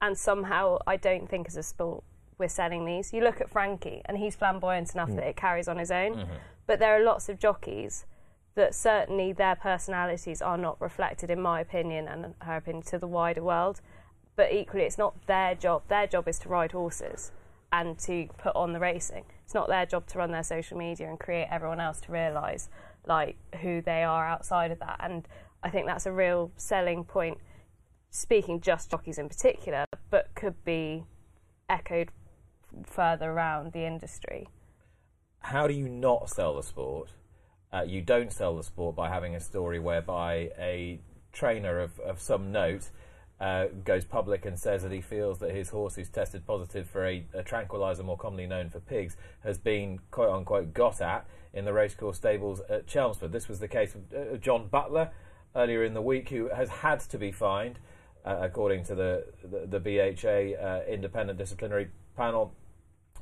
And 0.00 0.16
somehow, 0.16 0.78
I 0.86 0.96
don't 0.96 1.28
think 1.28 1.48
as 1.48 1.56
a 1.56 1.62
sport 1.62 2.04
we're 2.38 2.48
selling 2.48 2.84
these. 2.84 3.12
You 3.12 3.22
look 3.22 3.40
at 3.40 3.50
Frankie, 3.50 4.02
and 4.04 4.18
he's 4.18 4.36
flamboyant 4.36 4.94
enough 4.94 5.08
that 5.10 5.24
mm. 5.24 5.28
it 5.28 5.36
carries 5.36 5.68
on 5.68 5.78
his 5.78 5.90
own. 5.90 6.14
Mm-hmm. 6.14 6.34
But 6.66 6.78
there 6.78 7.00
are 7.00 7.02
lots 7.02 7.28
of 7.28 7.38
jockeys 7.38 8.04
that 8.56 8.74
certainly 8.74 9.32
their 9.32 9.54
personalities 9.54 10.42
are 10.42 10.58
not 10.58 10.80
reflected, 10.80 11.30
in 11.30 11.40
my 11.40 11.60
opinion 11.60 12.08
and 12.08 12.34
her 12.40 12.56
opinion, 12.56 12.82
to 12.84 12.98
the 12.98 13.06
wider 13.06 13.42
world. 13.42 13.80
But 14.34 14.52
equally, 14.52 14.84
it's 14.84 14.98
not 14.98 15.26
their 15.26 15.54
job. 15.54 15.84
Their 15.88 16.06
job 16.06 16.28
is 16.28 16.38
to 16.40 16.48
ride 16.48 16.72
horses 16.72 17.32
and 17.72 17.98
to 18.00 18.28
put 18.38 18.54
on 18.54 18.72
the 18.72 18.80
racing. 18.80 19.24
It's 19.44 19.54
not 19.54 19.68
their 19.68 19.86
job 19.86 20.06
to 20.08 20.18
run 20.18 20.32
their 20.32 20.42
social 20.42 20.76
media 20.76 21.08
and 21.08 21.18
create 21.18 21.48
everyone 21.50 21.80
else 21.80 22.00
to 22.02 22.12
realise 22.12 22.68
like 23.06 23.36
who 23.62 23.80
they 23.80 24.02
are 24.02 24.26
outside 24.26 24.70
of 24.70 24.78
that. 24.80 25.00
And 25.00 25.26
I 25.62 25.70
think 25.70 25.86
that's 25.86 26.06
a 26.06 26.12
real 26.12 26.50
selling 26.56 27.04
point. 27.04 27.38
Speaking 28.16 28.62
just 28.62 28.90
jockeys 28.90 29.18
in 29.18 29.28
particular, 29.28 29.84
but 30.08 30.34
could 30.34 30.64
be 30.64 31.04
echoed 31.68 32.08
further 32.82 33.30
around 33.30 33.74
the 33.74 33.84
industry. 33.84 34.48
How 35.40 35.66
do 35.66 35.74
you 35.74 35.86
not 35.86 36.30
sell 36.30 36.56
the 36.56 36.62
sport? 36.62 37.10
Uh, 37.70 37.82
you 37.82 38.00
don't 38.00 38.32
sell 38.32 38.56
the 38.56 38.62
sport 38.62 38.96
by 38.96 39.10
having 39.10 39.34
a 39.34 39.40
story 39.40 39.78
whereby 39.78 40.50
a 40.58 40.98
trainer 41.34 41.78
of, 41.78 42.00
of 42.00 42.18
some 42.18 42.50
note 42.50 42.88
uh, 43.38 43.66
goes 43.84 44.06
public 44.06 44.46
and 44.46 44.58
says 44.58 44.82
that 44.82 44.92
he 44.92 45.02
feels 45.02 45.38
that 45.40 45.50
his 45.50 45.68
horse, 45.68 45.96
who's 45.96 46.08
tested 46.08 46.46
positive 46.46 46.88
for 46.88 47.04
a, 47.04 47.26
a 47.34 47.42
tranquilizer 47.42 48.02
more 48.02 48.16
commonly 48.16 48.46
known 48.46 48.70
for 48.70 48.80
pigs, 48.80 49.18
has 49.40 49.58
been 49.58 50.00
quote 50.10 50.30
unquote 50.30 50.72
got 50.72 51.02
at 51.02 51.26
in 51.52 51.66
the 51.66 51.72
racecourse 51.74 52.16
stables 52.16 52.62
at 52.70 52.86
Chelmsford. 52.86 53.32
This 53.32 53.46
was 53.46 53.60
the 53.60 53.68
case 53.68 53.94
of 53.94 54.00
uh, 54.14 54.36
John 54.38 54.68
Butler 54.68 55.10
earlier 55.54 55.84
in 55.84 55.92
the 55.92 56.00
week, 56.00 56.30
who 56.30 56.48
has 56.48 56.70
had 56.70 57.00
to 57.00 57.18
be 57.18 57.30
fined, 57.30 57.78
uh, 58.26 58.38
according 58.40 58.84
to 58.84 58.94
the, 58.94 59.24
the, 59.42 59.78
the 59.78 59.80
BHA 59.80 60.60
uh, 60.60 60.82
independent 60.88 61.38
disciplinary 61.38 61.88
panel, 62.16 62.52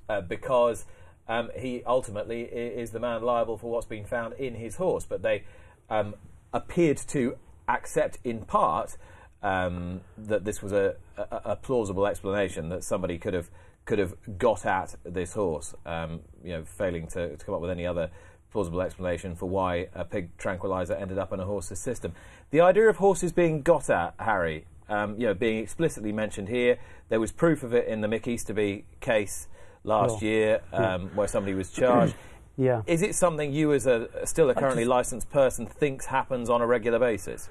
uh, 0.09 0.21
because 0.23 0.87
um, 1.29 1.51
he 1.57 1.83
ultimately 1.87 2.43
is 2.43 2.91
the 2.91 3.01
man 3.01 3.23
liable 3.23 3.57
for 3.59 3.71
what's 3.71 3.87
been 3.87 4.05
found 4.05 4.35
in 4.35 4.55
his 4.55 4.77
horse. 4.77 5.07
But 5.07 5.23
they 5.23 5.45
um, 5.91 6.15
appeared 6.53 6.99
to 7.09 7.37
accept 7.69 8.19
in 8.25 8.45
part 8.45 8.97
um, 9.43 10.01
that 10.17 10.45
this 10.45 10.63
was 10.63 10.73
a, 10.73 10.97
a, 11.17 11.41
a 11.45 11.57
plausible 11.57 12.07
explanation 12.07 12.71
that 12.71 12.83
somebody 12.83 13.19
could 13.19 13.35
have 13.35 13.51
could 13.85 13.99
have 13.99 14.15
got 14.39 14.65
at 14.65 14.97
this 15.05 15.35
horse, 15.35 15.75
um, 15.85 16.21
you 16.43 16.53
know, 16.53 16.65
failing 16.65 17.07
to, 17.07 17.37
to 17.37 17.45
come 17.45 17.55
up 17.55 17.61
with 17.61 17.71
any 17.71 17.85
other 17.85 18.11
plausible 18.51 18.81
explanation 18.81 19.35
for 19.35 19.47
why 19.47 19.89
a 19.95 20.05
pig 20.05 20.31
tranquilizer 20.39 20.95
ended 20.95 21.19
up 21.19 21.33
in 21.35 21.41
a 21.41 21.45
horse's 21.45 21.79
system. 21.79 22.15
The 22.51 22.63
idea 22.63 22.89
of 22.89 22.97
horses 22.97 23.33
being 23.33 23.61
got 23.61 23.91
at, 23.91 24.15
Harry, 24.19 24.65
um, 24.89 25.19
you 25.19 25.27
know, 25.27 25.35
being 25.35 25.59
explicitly 25.59 26.13
mentioned 26.13 26.49
here, 26.49 26.79
there 27.09 27.21
was 27.21 27.33
proof 27.33 27.63
of 27.63 27.73
it 27.75 27.87
in 27.89 28.01
the 28.01 28.09
Mick 28.09 28.27
Easterby 28.27 28.85
case 29.01 29.49
last 29.83 30.21
Sure. 30.21 30.29
year, 30.29 30.61
um, 30.73 31.09
where 31.15 31.29
somebody 31.29 31.55
was 31.55 31.71
charged. 31.71 32.15
Yeah. 32.57 32.83
Is 32.87 33.03
it 33.03 33.17
something 33.17 33.53
you, 33.53 33.73
as 33.73 33.85
a 33.85 34.09
still 34.29 34.49
a 34.49 34.55
currently 34.55 34.85
just- 34.85 34.91
licensed 34.91 35.29
person, 35.33 35.67
thinks 35.67 36.07
happens 36.07 36.49
on 36.49 36.63
a 36.63 36.67
regular 36.69 37.01
basis? 37.01 37.49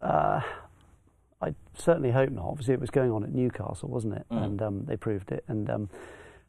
I 0.00 1.54
certainly 1.76 2.10
hope 2.12 2.30
not. 2.30 2.44
Obviously, 2.46 2.74
it 2.74 2.80
was 2.80 2.90
going 2.90 3.10
on 3.10 3.24
at 3.24 3.32
Newcastle, 3.34 3.88
wasn't 3.88 4.14
it? 4.14 4.26
And 4.30 4.62
um, 4.62 4.84
they 4.84 4.96
proved 4.96 5.32
it. 5.32 5.44
And 5.48 5.68
um, 5.68 5.90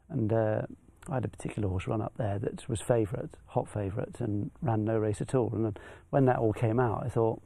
and 0.08 0.32
uh, 0.32 0.62
I 1.10 1.14
had 1.14 1.24
a 1.24 1.28
particular 1.28 1.68
horse 1.68 1.86
run 1.86 2.00
up 2.00 2.12
there 2.16 2.38
that 2.38 2.68
was 2.68 2.80
favourite, 2.80 3.30
hot 3.46 3.68
favourite, 3.68 4.20
and 4.20 4.50
ran 4.62 4.84
no 4.84 4.96
race 4.98 5.20
at 5.20 5.34
all. 5.34 5.50
And 5.52 5.64
then 5.64 5.76
when 6.10 6.24
that 6.26 6.36
all 6.38 6.52
came 6.52 6.78
out, 6.78 7.02
I 7.04 7.08
thought, 7.08 7.42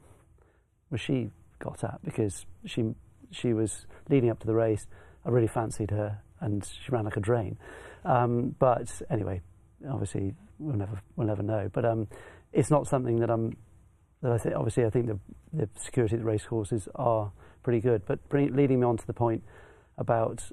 was 0.91 1.01
she 1.01 1.31
got 1.61 1.83
at 1.83 1.99
because 2.03 2.45
she 2.65 2.93
she 3.31 3.53
was 3.53 3.85
leading 4.09 4.29
up 4.29 4.39
to 4.39 4.47
the 4.47 4.53
race. 4.53 4.87
I 5.25 5.29
really 5.29 5.47
fancied 5.47 5.91
her, 5.91 6.19
and 6.39 6.65
she 6.65 6.91
ran 6.91 7.05
like 7.05 7.17
a 7.17 7.21
drain. 7.21 7.57
Um, 8.03 8.55
but 8.59 9.01
anyway, 9.09 9.41
obviously 9.89 10.33
we'll 10.59 10.77
never 10.77 11.01
we'll 11.15 11.27
never 11.27 11.43
know. 11.43 11.69
But 11.71 11.85
um, 11.85 12.07
it's 12.53 12.69
not 12.69 12.87
something 12.87 13.19
that 13.19 13.29
I'm 13.29 13.57
that 14.21 14.31
I 14.31 14.37
think. 14.37 14.55
Obviously, 14.55 14.85
I 14.85 14.89
think 14.89 15.07
the 15.07 15.19
the 15.53 15.69
security 15.75 16.15
at 16.15 16.21
the 16.21 16.25
race 16.25 16.45
horses 16.45 16.87
are 16.95 17.31
pretty 17.63 17.79
good. 17.79 18.03
But 18.05 18.19
leading 18.31 18.79
me 18.79 18.85
on 18.85 18.97
to 18.97 19.07
the 19.07 19.13
point 19.13 19.43
about 19.97 20.43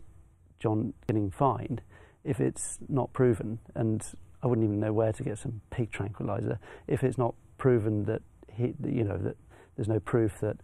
John 0.59 0.95
getting 1.07 1.31
fined, 1.31 1.83
if 2.25 2.41
it's 2.41 2.79
not 2.89 3.13
proven, 3.13 3.59
and 3.75 4.05
I 4.43 4.47
wouldn't 4.47 4.65
even 4.65 4.81
know 4.81 4.93
where 4.93 5.13
to 5.13 5.23
get 5.23 5.39
some 5.39 5.61
pig 5.71 5.91
tranquilizer 5.91 6.59
if 6.87 7.03
it's 7.03 7.19
not 7.19 7.35
proven 7.57 8.05
that 8.05 8.23
he, 8.53 8.75
you 8.85 9.05
know, 9.05 9.19
that 9.19 9.37
there's 9.77 9.89
no 9.89 10.01
proof 10.01 10.41
that. 10.41 10.59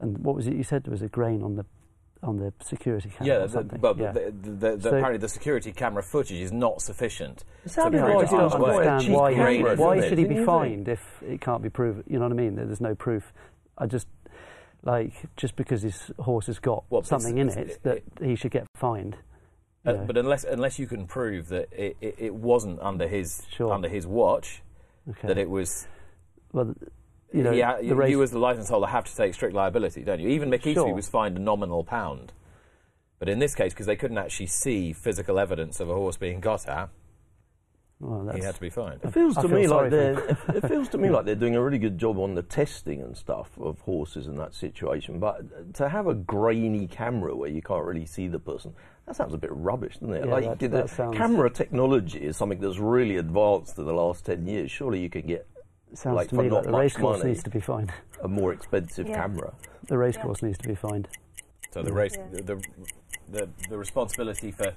And 0.00 0.18
what 0.18 0.34
was 0.36 0.46
it 0.46 0.54
you 0.54 0.62
said? 0.62 0.84
There 0.84 0.92
was 0.92 1.02
a 1.02 1.08
grain 1.08 1.42
on 1.42 1.56
the 1.56 1.64
on 2.22 2.36
the 2.36 2.52
security 2.64 3.10
camera. 3.10 3.26
Yeah, 3.34 3.42
or 3.42 3.46
the, 3.46 3.52
something. 3.52 3.80
but 3.80 3.96
yeah. 3.96 4.10
the, 4.10 4.32
the, 4.42 4.50
the, 4.76 4.80
So- 4.82 4.88
apparently 4.88 5.18
the 5.18 5.28
security 5.28 5.70
camera 5.72 6.02
footage 6.02 6.40
is 6.40 6.50
not 6.50 6.82
sufficient. 6.82 7.44
It 7.64 7.70
sounded 7.70 8.00
prove 8.02 8.16
I 8.16 8.20
just 8.22 8.32
don't 8.32 8.42
was 8.42 8.54
either 8.54 8.64
way. 8.64 8.70
quite 8.72 8.86
a 8.86 8.90
understand 8.90 9.14
why, 9.14 9.34
camera, 9.34 9.56
camera, 9.56 9.76
why 9.76 10.08
should 10.08 10.18
he 10.18 10.24
be 10.24 10.44
fined 10.44 10.88
if 10.88 11.22
it 11.22 11.40
can't 11.40 11.62
be 11.62 11.70
proven? 11.70 12.02
You 12.08 12.18
know 12.18 12.24
what 12.24 12.32
I 12.32 12.36
mean? 12.36 12.56
There's 12.56 12.80
no 12.80 12.94
proof. 12.96 13.32
I 13.76 13.86
just 13.86 14.08
like 14.82 15.12
just 15.36 15.54
because 15.56 15.82
his 15.82 16.10
horse 16.18 16.46
has 16.46 16.58
got 16.58 16.84
Well, 16.90 17.00
it's- 17.02 17.08
something 17.08 17.38
in 17.38 17.48
it's- 17.50 17.76
it 17.76 17.82
that 17.84 18.02
he 18.20 18.34
should 18.34 18.50
get 18.50 18.66
fined. 18.74 19.16
Uh, 19.86 19.92
but 20.04 20.16
unless 20.18 20.42
unless 20.44 20.78
you 20.78 20.86
can 20.88 21.06
prove 21.06 21.48
that 21.48 21.68
it, 21.72 21.96
it, 22.00 22.16
it 22.18 22.34
wasn't 22.34 22.80
under 22.80 23.06
his 23.06 23.46
Sure. 23.48 23.72
under 23.72 23.88
his 23.88 24.06
watch, 24.08 24.60
okay. 25.08 25.28
that 25.28 25.38
it 25.38 25.48
was 25.48 25.86
well, 26.52 26.74
you 27.32 27.42
know, 27.42 27.52
yeah, 27.52 27.76
the 27.78 27.84
you, 27.86 27.94
race. 27.94 28.10
you 28.10 28.22
as 28.22 28.30
the 28.30 28.38
license 28.38 28.68
holder 28.68 28.86
have 28.86 29.04
to 29.04 29.14
take 29.16 29.34
strict 29.34 29.54
liability, 29.54 30.02
don't 30.02 30.20
you? 30.20 30.28
Even 30.30 30.50
Mick 30.50 30.60
Easterby 30.66 30.74
Sure. 30.74 30.94
was 30.94 31.08
fined 31.08 31.36
a 31.36 31.40
nominal 31.40 31.84
pound. 31.84 32.32
But 33.18 33.28
in 33.28 33.38
this 33.38 33.54
case, 33.54 33.72
because 33.72 33.86
they 33.86 33.96
couldn't 33.96 34.18
actually 34.18 34.46
see 34.46 34.92
physical 34.92 35.38
evidence 35.38 35.80
of 35.80 35.90
a 35.90 35.94
horse 35.94 36.16
being 36.16 36.40
got 36.40 36.68
at, 36.68 36.88
Well, 38.00 38.24
that's, 38.26 38.38
He 38.38 38.44
had 38.44 38.54
to 38.54 38.60
be 38.60 38.70
fined. 38.70 39.00
It 39.02 39.10
feels 39.12 39.36
I 39.36 39.42
to 39.42 39.48
feel 39.48 39.58
me 39.58 39.66
like 39.66 39.90
they're. 39.90 40.18
it 40.28 40.36
it 40.54 40.68
feels 40.68 40.88
to 40.90 40.98
me 40.98 41.10
like 41.10 41.24
they're 41.24 41.34
doing 41.34 41.56
a 41.56 41.62
really 41.62 41.78
good 41.78 41.98
job 41.98 42.16
on 42.18 42.34
the 42.36 42.42
testing 42.44 43.02
and 43.02 43.16
stuff 43.16 43.50
of 43.58 43.80
horses 43.80 44.28
in 44.28 44.36
that 44.36 44.54
situation. 44.54 45.18
But 45.18 45.74
to 45.74 45.88
have 45.88 46.06
a 46.06 46.14
grainy 46.14 46.86
camera 46.86 47.34
where 47.34 47.50
you 47.50 47.60
can't 47.60 47.84
really 47.84 48.06
see 48.06 48.28
the 48.28 48.38
person, 48.38 48.72
that 49.06 49.16
sounds 49.16 49.34
a 49.34 49.38
bit 49.38 49.50
rubbish, 49.52 49.94
doesn't 49.94 50.14
it? 50.14 50.24
Yeah, 50.26 50.30
like 50.32 50.44
that- 50.44 50.58
the 50.60 50.68
that 50.68 50.90
sounds- 50.90 51.16
camera 51.16 51.50
technology 51.50 52.20
is 52.20 52.36
something 52.36 52.60
that's 52.60 52.78
really 52.78 53.16
advanced 53.16 53.76
in 53.78 53.84
the 53.84 53.92
last 53.92 54.24
ten 54.26 54.46
years. 54.46 54.70
Surely 54.70 55.00
you 55.00 55.10
can 55.10 55.26
get 55.26 55.48
sounds 55.94 56.16
like 56.16 56.28
to 56.28 56.36
me 56.36 56.48
not 56.48 56.56
like 56.56 56.64
the 56.64 56.70
much 56.72 56.80
racecourse 56.80 57.18
money. 57.18 57.30
needs 57.30 57.42
to 57.42 57.50
be 57.50 57.60
fined. 57.60 57.92
a 58.22 58.28
more 58.28 58.52
expensive 58.52 59.08
Yeah. 59.08 59.16
camera. 59.16 59.52
The 59.86 59.96
racecourse 59.98 60.42
needs 60.42 60.58
to 60.58 60.68
be 60.68 60.74
fined. 60.74 61.08
So 61.70 61.82
the 61.82 61.92
race, 61.92 62.16
Yeah. 62.16 62.26
the, 62.42 62.62
the 63.30 63.48
the 63.68 63.78
responsibility 63.78 64.50
for 64.50 64.72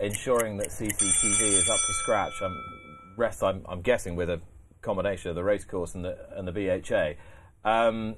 ensuring 0.00 0.56
that 0.58 0.68
CCTV 0.70 1.40
is 1.42 1.68
up 1.68 1.78
to 1.86 1.92
scratch 2.02 2.32
um, 2.42 2.56
rests, 3.16 3.42
I'm, 3.42 3.64
I'm 3.68 3.80
guessing, 3.80 4.16
with 4.16 4.28
a 4.30 4.40
combination 4.82 5.30
of 5.30 5.36
the 5.36 5.44
racecourse 5.44 5.94
and 5.94 6.04
the 6.04 6.16
and 6.36 6.46
the 6.48 6.52
BHA. 6.52 7.14
Um, 7.64 8.16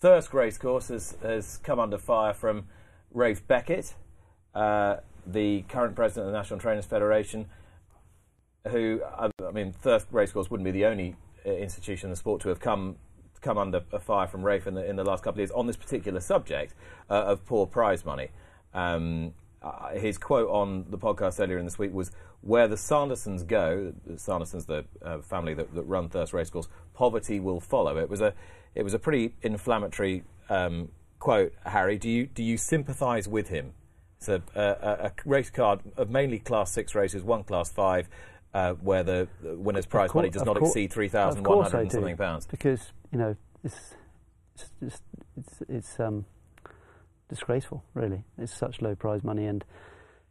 Thirsk 0.00 0.34
Racecourse 0.34 0.88
has, 0.88 1.16
has 1.22 1.58
come 1.58 1.78
under 1.78 1.96
fire 1.96 2.34
from 2.34 2.64
Ralph 3.12 3.46
Beckett, 3.46 3.94
uh, 4.54 4.96
the 5.26 5.62
current 5.68 5.94
president 5.94 6.26
of 6.26 6.32
the 6.32 6.38
National 6.38 6.58
Trainers 6.58 6.84
Federation, 6.86 7.46
who, 8.68 9.00
I, 9.16 9.30
I 9.46 9.52
mean, 9.52 9.72
Thirsk 9.72 10.08
Racecourse 10.10 10.50
wouldn't 10.50 10.64
be 10.64 10.72
the 10.72 10.86
only 10.86 11.14
institution 11.44 12.06
in 12.06 12.10
the 12.10 12.16
sport 12.16 12.40
to 12.42 12.48
have 12.48 12.60
come 12.60 12.96
come 13.40 13.58
under 13.58 13.82
a 13.92 13.98
fire 13.98 14.28
from 14.28 14.42
Ralph 14.44 14.68
in 14.68 14.74
the, 14.74 14.88
in 14.88 14.94
the 14.94 15.02
last 15.04 15.24
couple 15.24 15.38
of 15.42 15.48
years 15.48 15.50
on 15.50 15.66
this 15.66 15.76
particular 15.76 16.20
subject 16.20 16.74
uh, 17.10 17.14
of 17.14 17.44
poor 17.44 17.66
prize 17.66 18.04
money. 18.04 18.28
Um, 18.72 19.34
uh, 19.60 19.90
his 19.90 20.16
quote 20.18 20.48
on 20.48 20.86
the 20.90 20.98
podcast 20.98 21.42
earlier 21.42 21.58
in 21.58 21.64
this 21.64 21.78
week 21.78 21.92
was, 21.92 22.10
"Where 22.40 22.66
the 22.68 22.76
Sandersons 22.76 23.46
go, 23.46 23.92
the 24.06 24.14
Sandersons, 24.14 24.66
the 24.66 24.84
uh, 25.04 25.18
family 25.22 25.54
that, 25.54 25.74
that 25.74 25.82
run 25.82 26.08
Thirsk 26.08 26.32
Racecourse, 26.32 26.68
poverty 26.94 27.38
will 27.40 27.60
follow." 27.60 27.96
It 27.96 28.08
was 28.08 28.20
a, 28.20 28.34
it 28.74 28.82
was 28.82 28.94
a 28.94 28.98
pretty 28.98 29.34
inflammatory 29.42 30.24
um, 30.48 30.88
quote. 31.18 31.52
Harry, 31.64 31.98
do 31.98 32.08
you 32.08 32.26
do 32.26 32.42
you 32.42 32.56
sympathise 32.56 33.28
with 33.28 33.48
him? 33.48 33.74
It's 34.18 34.28
a, 34.28 34.42
a, 34.54 34.62
a- 34.62 35.06
a 35.06 35.12
race 35.24 35.50
card 35.50 35.80
of 35.96 36.10
mainly 36.10 36.38
Class 36.38 36.72
Six 36.72 36.94
races, 36.94 37.22
one 37.22 37.44
Class 37.44 37.70
Five, 37.70 38.08
uh, 38.54 38.74
where 38.74 39.02
the 39.02 39.28
the 39.42 39.56
winner's 39.56 39.86
prize 39.86 40.10
cour- 40.10 40.20
money 40.20 40.30
does 40.30 40.44
not 40.44 40.56
cour- 40.58 40.68
exceed 40.68 40.92
three 40.92 41.08
thousand 41.08 41.44
one 41.44 41.58
course 41.58 41.70
hundred 41.70 41.82
and 41.82 41.92
something 41.92 42.16
pounds. 42.16 42.46
Because 42.46 42.92
you 43.10 43.18
know 43.18 43.36
it's 43.64 43.94
it's 44.54 44.70
just, 44.80 45.02
it's, 45.36 45.62
it's 45.68 46.00
um, 46.00 46.26
disgraceful. 47.28 47.84
Really, 47.94 48.24
it's 48.38 48.54
such 48.54 48.82
low 48.82 48.94
prize 48.94 49.22
money, 49.24 49.46
and 49.46 49.64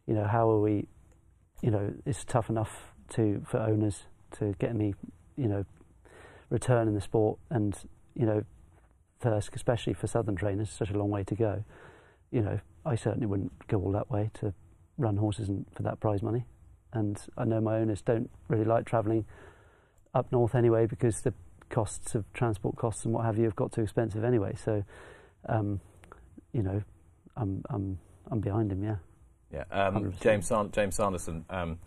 you 0.06 0.14
know 0.14 0.24
how 0.24 0.50
are 0.50 0.60
we? 0.60 0.86
You 1.62 1.70
know, 1.70 1.94
it's 2.06 2.24
tough 2.24 2.48
enough 2.48 2.92
to 3.10 3.42
for 3.48 3.58
owners 3.58 4.04
to 4.38 4.54
get 4.58 4.70
any 4.70 4.94
you 5.36 5.48
know 5.48 5.64
return 6.50 6.88
in 6.88 6.94
the 6.94 7.00
sport, 7.00 7.38
and 7.50 7.76
you 8.14 8.26
know 8.26 8.44
Thirsk, 9.22 9.54
especially 9.54 9.94
for 9.94 10.06
southern 10.06 10.36
trainers, 10.36 10.68
such 10.68 10.90
a 10.90 10.98
long 10.98 11.10
way 11.10 11.24
to 11.24 11.34
go. 11.34 11.64
You 12.30 12.42
know, 12.42 12.60
I 12.84 12.96
certainly 12.96 13.26
wouldn't 13.26 13.66
go 13.68 13.80
all 13.80 13.92
that 13.92 14.10
way 14.10 14.30
to 14.34 14.52
run 14.98 15.16
horses 15.16 15.48
and, 15.48 15.64
for 15.74 15.82
that 15.84 16.00
prize 16.00 16.22
money. 16.22 16.44
And 16.92 17.20
I 17.36 17.44
know 17.44 17.60
my 17.60 17.76
owners 17.78 18.02
don't 18.02 18.30
really 18.48 18.64
like 18.64 18.84
travelling 18.84 19.24
up 20.14 20.30
north 20.30 20.54
anyway 20.54 20.86
because 20.86 21.22
the 21.22 21.32
costs 21.70 22.14
of 22.14 22.30
transport 22.34 22.76
costs 22.76 23.04
and 23.04 23.14
what 23.14 23.24
have 23.24 23.38
you 23.38 23.44
have 23.44 23.56
got 23.56 23.72
too 23.72 23.80
expensive 23.80 24.24
anyway. 24.24 24.54
So, 24.62 24.84
um, 25.48 25.80
you 26.52 26.62
know, 26.62 26.82
I'm 27.36 27.64
I'm 27.70 27.98
I'm 28.30 28.40
behind 28.40 28.70
him. 28.70 28.82
Yeah. 28.84 28.96
Yeah, 29.52 29.64
um, 29.70 30.14
James 30.20 30.46
San- 30.46 30.70
James 30.70 30.94
Sanderson, 30.94 31.44
um, 31.50 31.78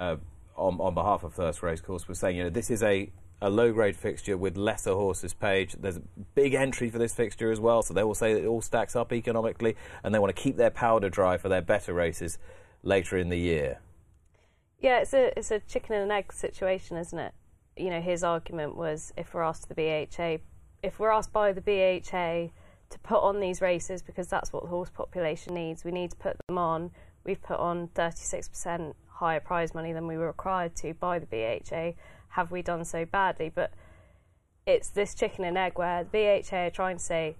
uh, 0.00 0.16
on 0.56 0.80
on 0.80 0.94
behalf 0.94 1.24
of 1.24 1.34
Thirsk 1.34 1.62
Racecourse, 1.62 2.08
was 2.08 2.18
saying, 2.18 2.36
you 2.36 2.44
know, 2.44 2.50
this 2.50 2.70
is 2.70 2.82
a, 2.82 3.10
a 3.42 3.50
low 3.50 3.70
grade 3.72 3.96
fixture 3.96 4.38
with 4.38 4.56
lesser 4.56 4.94
horses 4.94 5.34
Paige. 5.34 5.74
There's 5.78 5.98
a 5.98 6.02
big 6.34 6.54
entry 6.54 6.88
for 6.88 6.98
this 6.98 7.14
fixture 7.14 7.50
as 7.50 7.60
well, 7.60 7.82
so 7.82 7.92
they 7.92 8.04
will 8.04 8.14
say 8.14 8.32
that 8.32 8.44
it 8.44 8.46
all 8.46 8.62
stacks 8.62 8.96
up 8.96 9.12
economically, 9.12 9.76
and 10.02 10.14
they 10.14 10.18
want 10.18 10.34
to 10.34 10.42
keep 10.42 10.56
their 10.56 10.70
powder 10.70 11.10
dry 11.10 11.36
for 11.36 11.50
their 11.50 11.60
better 11.60 11.92
races 11.92 12.38
later 12.82 13.18
in 13.18 13.28
the 13.28 13.38
year. 13.38 13.80
Yeah, 14.82 14.98
it's 14.98 15.14
a 15.14 15.38
it's 15.38 15.52
a 15.52 15.60
chicken 15.60 15.94
and 15.94 16.04
an 16.04 16.10
egg 16.10 16.32
situation, 16.32 16.96
isn't 16.96 17.18
it? 17.18 17.32
You 17.76 17.88
know, 17.88 18.00
his 18.00 18.24
argument 18.24 18.76
was 18.76 19.12
if 19.16 19.32
we're 19.32 19.42
asked 19.42 19.68
the 19.68 19.74
BHA, 19.76 20.42
if 20.82 20.98
we're 20.98 21.12
asked 21.12 21.32
by 21.32 21.52
the 21.52 21.60
BHA 21.60 22.52
to 22.90 22.98
put 23.04 23.22
on 23.22 23.38
these 23.38 23.62
races 23.62 24.02
because 24.02 24.26
that's 24.26 24.52
what 24.52 24.64
the 24.64 24.68
horse 24.68 24.90
population 24.90 25.54
needs, 25.54 25.84
we 25.84 25.92
need 25.92 26.10
to 26.10 26.16
put 26.16 26.36
them 26.48 26.58
on. 26.58 26.90
We've 27.24 27.40
put 27.40 27.60
on 27.60 27.88
36% 27.94 28.94
higher 29.06 29.38
prize 29.38 29.72
money 29.72 29.92
than 29.92 30.08
we 30.08 30.18
were 30.18 30.26
required 30.26 30.74
to 30.76 30.92
by 30.94 31.20
the 31.20 31.26
BHA. 31.26 31.92
Have 32.30 32.50
we 32.50 32.60
done 32.60 32.84
so 32.84 33.04
badly? 33.04 33.52
But 33.54 33.72
it's 34.66 34.88
this 34.88 35.14
chicken 35.14 35.44
and 35.44 35.56
egg 35.56 35.78
where 35.78 36.02
the 36.02 36.10
BHA 36.10 36.56
are 36.66 36.70
trying 36.70 36.96
to 36.96 37.02
say, 37.02 37.36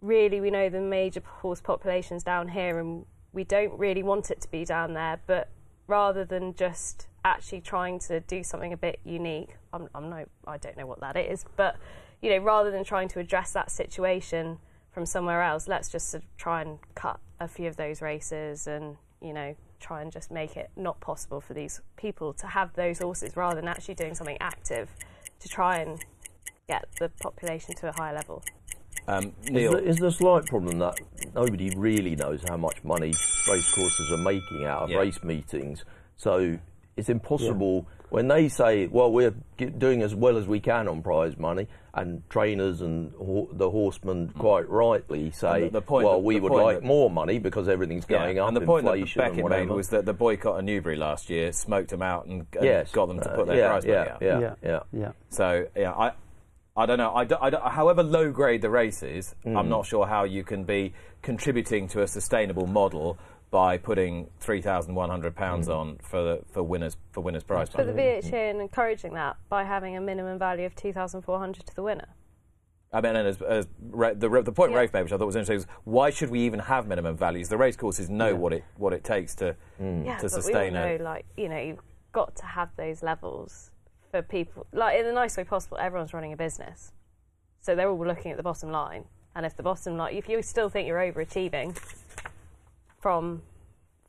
really, 0.00 0.40
we 0.40 0.50
know 0.50 0.68
the 0.68 0.80
major 0.80 1.20
horse 1.24 1.60
population's 1.60 2.22
down 2.22 2.48
here 2.48 2.78
and 2.78 3.04
we 3.32 3.42
don't 3.42 3.76
really 3.76 4.04
want 4.04 4.30
it 4.30 4.40
to 4.42 4.50
be 4.50 4.64
down 4.64 4.94
there, 4.94 5.20
but 5.26 5.48
rather 5.90 6.24
than 6.24 6.54
just 6.54 7.08
actually 7.24 7.60
trying 7.60 7.98
to 7.98 8.20
do 8.20 8.42
something 8.42 8.72
a 8.72 8.76
bit 8.76 9.00
unique, 9.04 9.56
I'm, 9.72 9.88
I'm 9.94 10.08
no, 10.08 10.24
I 10.46 10.56
don't 10.56 10.76
know 10.76 10.86
what 10.86 11.00
that 11.00 11.16
is, 11.16 11.44
but 11.56 11.76
you 12.22 12.30
know, 12.30 12.38
rather 12.38 12.70
than 12.70 12.84
trying 12.84 13.08
to 13.08 13.18
address 13.18 13.52
that 13.52 13.70
situation 13.70 14.58
from 14.92 15.04
somewhere 15.04 15.42
else, 15.42 15.68
let's 15.68 15.88
just 15.88 16.08
sort 16.10 16.22
of 16.22 16.36
try 16.36 16.62
and 16.62 16.78
cut 16.94 17.18
a 17.40 17.48
few 17.48 17.66
of 17.66 17.76
those 17.76 18.00
races 18.00 18.66
and 18.66 18.96
you 19.20 19.32
know 19.32 19.54
try 19.80 20.02
and 20.02 20.12
just 20.12 20.30
make 20.30 20.56
it 20.56 20.70
not 20.76 21.00
possible 21.00 21.40
for 21.40 21.54
these 21.54 21.80
people 21.96 22.32
to 22.34 22.46
have 22.46 22.74
those 22.74 22.98
horses 22.98 23.34
rather 23.36 23.56
than 23.56 23.66
actually 23.66 23.94
doing 23.94 24.14
something 24.14 24.36
active 24.40 24.90
to 25.40 25.48
try 25.48 25.78
and 25.78 26.04
get 26.68 26.84
the 27.00 27.08
population 27.20 27.74
to 27.74 27.88
a 27.88 27.92
higher 27.92 28.14
level. 28.14 28.42
Um, 29.10 29.32
Is 29.44 29.50
Neil, 29.50 29.72
the, 29.72 29.84
is 29.84 29.96
the 29.96 30.10
slight 30.12 30.46
problem 30.46 30.78
that 30.78 30.94
nobody 31.34 31.70
really 31.76 32.14
knows 32.16 32.42
how 32.48 32.56
much 32.56 32.82
money 32.84 33.12
race 33.48 33.74
courses 33.74 34.12
are 34.12 34.18
making 34.18 34.64
out 34.66 34.82
of 34.82 34.90
Yeah. 34.90 34.98
race 34.98 35.22
meetings? 35.24 35.84
So 36.16 36.58
it's 36.96 37.08
impossible 37.08 37.86
when 38.10 38.28
they 38.28 38.48
say, 38.48 38.86
"Well, 38.86 39.10
we're 39.12 39.34
g- 39.58 39.66
doing 39.66 40.02
as 40.02 40.14
well 40.14 40.36
as 40.36 40.46
we 40.46 40.60
can 40.60 40.86
on 40.88 41.02
prize 41.02 41.36
money," 41.38 41.66
and 41.94 42.22
trainers 42.30 42.82
and 42.82 43.12
ho- 43.18 43.48
the 43.52 43.70
horsemen 43.70 44.32
quite 44.38 44.68
rightly 44.68 45.30
say, 45.32 45.62
the- 45.64 45.70
the 45.70 45.82
point 45.82 46.04
"Well, 46.06 46.14
that- 46.18 46.24
we 46.24 46.38
would 46.38 46.52
like 46.52 46.80
that- 46.80 46.84
more 46.86 47.10
money 47.10 47.38
because 47.38 47.68
everything's 47.68 48.04
going 48.04 48.36
yeah, 48.36 48.42
up, 48.42 48.48
and 48.48 48.56
the 48.56 48.60
point 48.60 48.84
that 48.84 48.92
inflation 48.94 49.20
Beckett 49.22 49.38
and 49.40 49.48
made 49.48 49.68
was 49.70 49.88
that 49.90 50.06
the 50.06 50.12
boycott 50.14 50.58
of 50.58 50.64
Newbury 50.64 50.96
last 50.96 51.30
year 51.30 51.50
smoked 51.52 51.90
them 51.90 52.02
out 52.02 52.26
and, 52.26 52.46
and 52.54 52.64
yes, 52.64 52.92
got 52.92 53.06
them 53.06 53.18
to 53.20 53.30
uh, 53.32 53.36
put 53.36 53.46
their 53.48 53.56
yeah, 53.56 53.68
prize 53.68 53.84
yeah, 53.84 53.98
money 53.98 54.10
up. 54.10 54.22
yeah, 54.22 54.38
Yeah. 54.40 54.54
yeah. 54.62 54.80
Yeah. 54.92 55.12
So 55.30 55.66
yeah, 55.76 55.92
I, 55.92 56.12
I 56.76 56.86
don't 56.86 56.98
know. 56.98 57.14
I, 57.14 57.24
do- 57.24 57.36
I 57.40 57.50
do- 57.50 57.58
however 57.58 58.02
low 58.02 58.30
grade 58.30 58.62
the 58.62 58.70
race 58.70 59.02
is, 59.02 59.34
Mm. 59.44 59.56
I'm 59.58 59.68
not 59.68 59.86
sure 59.86 60.06
how 60.06 60.24
you 60.24 60.44
can 60.44 60.64
be 60.64 60.92
contributing 61.22 61.88
to 61.88 62.02
a 62.02 62.06
sustainable 62.06 62.66
model 62.66 63.18
by 63.50 63.76
putting 63.76 64.30
three 64.38 64.62
thousand 64.62 64.94
one 64.94 65.10
hundred 65.10 65.34
pounds 65.34 65.66
Mm. 65.68 65.76
on 65.76 65.98
for 66.02 66.22
the, 66.22 66.42
for 66.52 66.62
winners 66.62 66.96
for 67.10 67.20
winners 67.20 67.42
prize 67.42 67.68
But 67.68 67.86
money. 67.86 68.20
the 68.20 68.30
BHA 68.30 68.36
are 68.36 68.60
encouraging 68.60 69.14
that 69.14 69.36
by 69.48 69.64
having 69.64 69.96
a 69.96 70.00
minimum 70.00 70.38
value 70.38 70.64
of 70.66 70.74
2,400 70.76 71.66
to 71.66 71.74
the 71.74 71.82
winner. 71.82 72.08
I 72.92 73.00
mean, 73.00 73.14
and 73.16 73.26
as, 73.28 73.40
as 73.42 73.66
Ra- 73.90 74.14
the 74.14 74.28
the 74.42 74.52
point 74.52 74.70
Yeah. 74.72 74.78
Ralph 74.78 74.92
made, 74.92 75.02
which 75.02 75.12
I 75.12 75.16
thought 75.18 75.26
was 75.26 75.36
interesting, 75.36 75.56
was 75.56 75.66
why 75.84 76.10
should 76.10 76.30
we 76.30 76.40
even 76.40 76.60
have 76.60 76.86
minimum 76.86 77.16
values? 77.16 77.48
The 77.48 77.56
race 77.56 77.76
courses 77.76 78.08
know 78.08 78.28
Yeah. 78.28 78.32
what 78.34 78.52
it 78.52 78.64
what 78.76 78.92
it 78.92 79.02
takes 79.04 79.34
to 79.36 79.56
Yeah, 79.80 80.16
to 80.16 80.22
but 80.22 80.30
sustain 80.30 80.72
we 80.74 80.78
all 80.78 80.84
know, 80.86 80.92
it. 80.94 81.00
like, 81.00 81.26
you 81.36 81.48
know, 81.48 81.58
you've 81.58 81.82
got 82.12 82.36
to 82.36 82.46
have 82.46 82.70
those 82.76 83.02
levels 83.02 83.69
for 84.10 84.22
people, 84.22 84.66
like, 84.72 84.98
in 84.98 85.06
the 85.06 85.12
nice 85.12 85.36
way 85.36 85.44
possible. 85.44 85.78
Everyone's 85.78 86.12
running 86.12 86.32
a 86.32 86.36
business. 86.36 86.92
So 87.60 87.74
they're 87.74 87.88
all 87.90 88.06
looking 88.06 88.30
at 88.30 88.36
the 88.36 88.42
bottom 88.42 88.70
line. 88.70 89.04
And 89.34 89.46
if 89.46 89.56
the 89.56 89.62
bottom 89.62 89.96
line, 89.96 90.14
if 90.14 90.28
you 90.28 90.42
still 90.42 90.68
think 90.68 90.88
you're 90.88 90.98
overachieving 90.98 91.78
from 93.00 93.42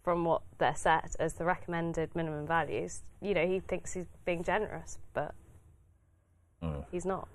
from 0.04 0.26
what 0.26 0.42
they're 0.58 0.76
set 0.76 1.16
as 1.20 1.34
the 1.34 1.46
recommended 1.46 2.16
minimum 2.16 2.48
values, 2.48 3.04
you 3.22 3.36
know, 3.36 3.46
he 3.46 3.60
thinks 3.60 3.94
he's 3.94 4.08
being 4.26 4.44
generous, 4.44 4.98
but 5.14 5.36
Mm. 6.64 6.86
he's 6.92 7.06
not. 7.06 7.28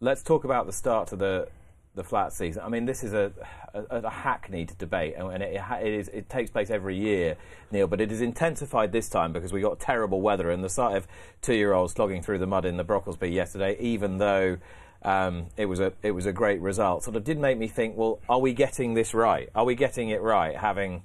Let's 0.00 0.24
talk 0.24 0.42
about 0.42 0.66
the 0.66 0.72
start 0.72 1.06
to 1.08 1.16
the 1.16 1.48
the 1.96 2.04
flat 2.04 2.32
season. 2.32 2.62
I 2.62 2.68
mean, 2.68 2.84
this 2.84 3.02
is 3.02 3.12
a 3.12 3.32
a, 3.74 4.02
a 4.02 4.10
hackneyed 4.10 4.78
debate, 4.78 5.14
and 5.16 5.42
it, 5.42 5.60
it 5.82 5.92
is 5.92 6.08
it 6.08 6.28
takes 6.28 6.50
place 6.50 6.70
every 6.70 6.96
year, 6.96 7.36
Neil. 7.72 7.88
But 7.88 8.00
it 8.00 8.12
is 8.12 8.20
intensified 8.20 8.92
this 8.92 9.08
time 9.08 9.32
because 9.32 9.52
we 9.52 9.60
got 9.60 9.80
terrible 9.80 10.20
weather 10.20 10.50
and 10.50 10.62
the 10.62 10.68
sight 10.68 10.96
of 10.96 11.08
two-year-olds 11.42 11.94
slogging 11.94 12.22
through 12.22 12.38
the 12.38 12.46
mud 12.46 12.64
in 12.64 12.76
the 12.76 12.84
Brocklesby 12.84 13.32
yesterday, 13.32 13.76
even 13.80 14.18
though. 14.18 14.58
Um, 15.02 15.48
it 15.56 15.66
was 15.66 15.78
a 15.78 15.92
it 16.02 16.12
was 16.12 16.26
a 16.26 16.32
great 16.32 16.60
result. 16.60 17.04
Sort 17.04 17.16
of 17.16 17.22
did 17.22 17.38
make 17.38 17.58
me 17.58 17.68
think. 17.68 17.96
Well, 17.96 18.18
are 18.28 18.40
we 18.40 18.54
getting 18.54 18.94
this 18.94 19.14
right? 19.14 19.48
Are 19.54 19.64
we 19.64 19.74
getting 19.76 20.08
it 20.08 20.20
right? 20.20 20.56
Having 20.56 21.02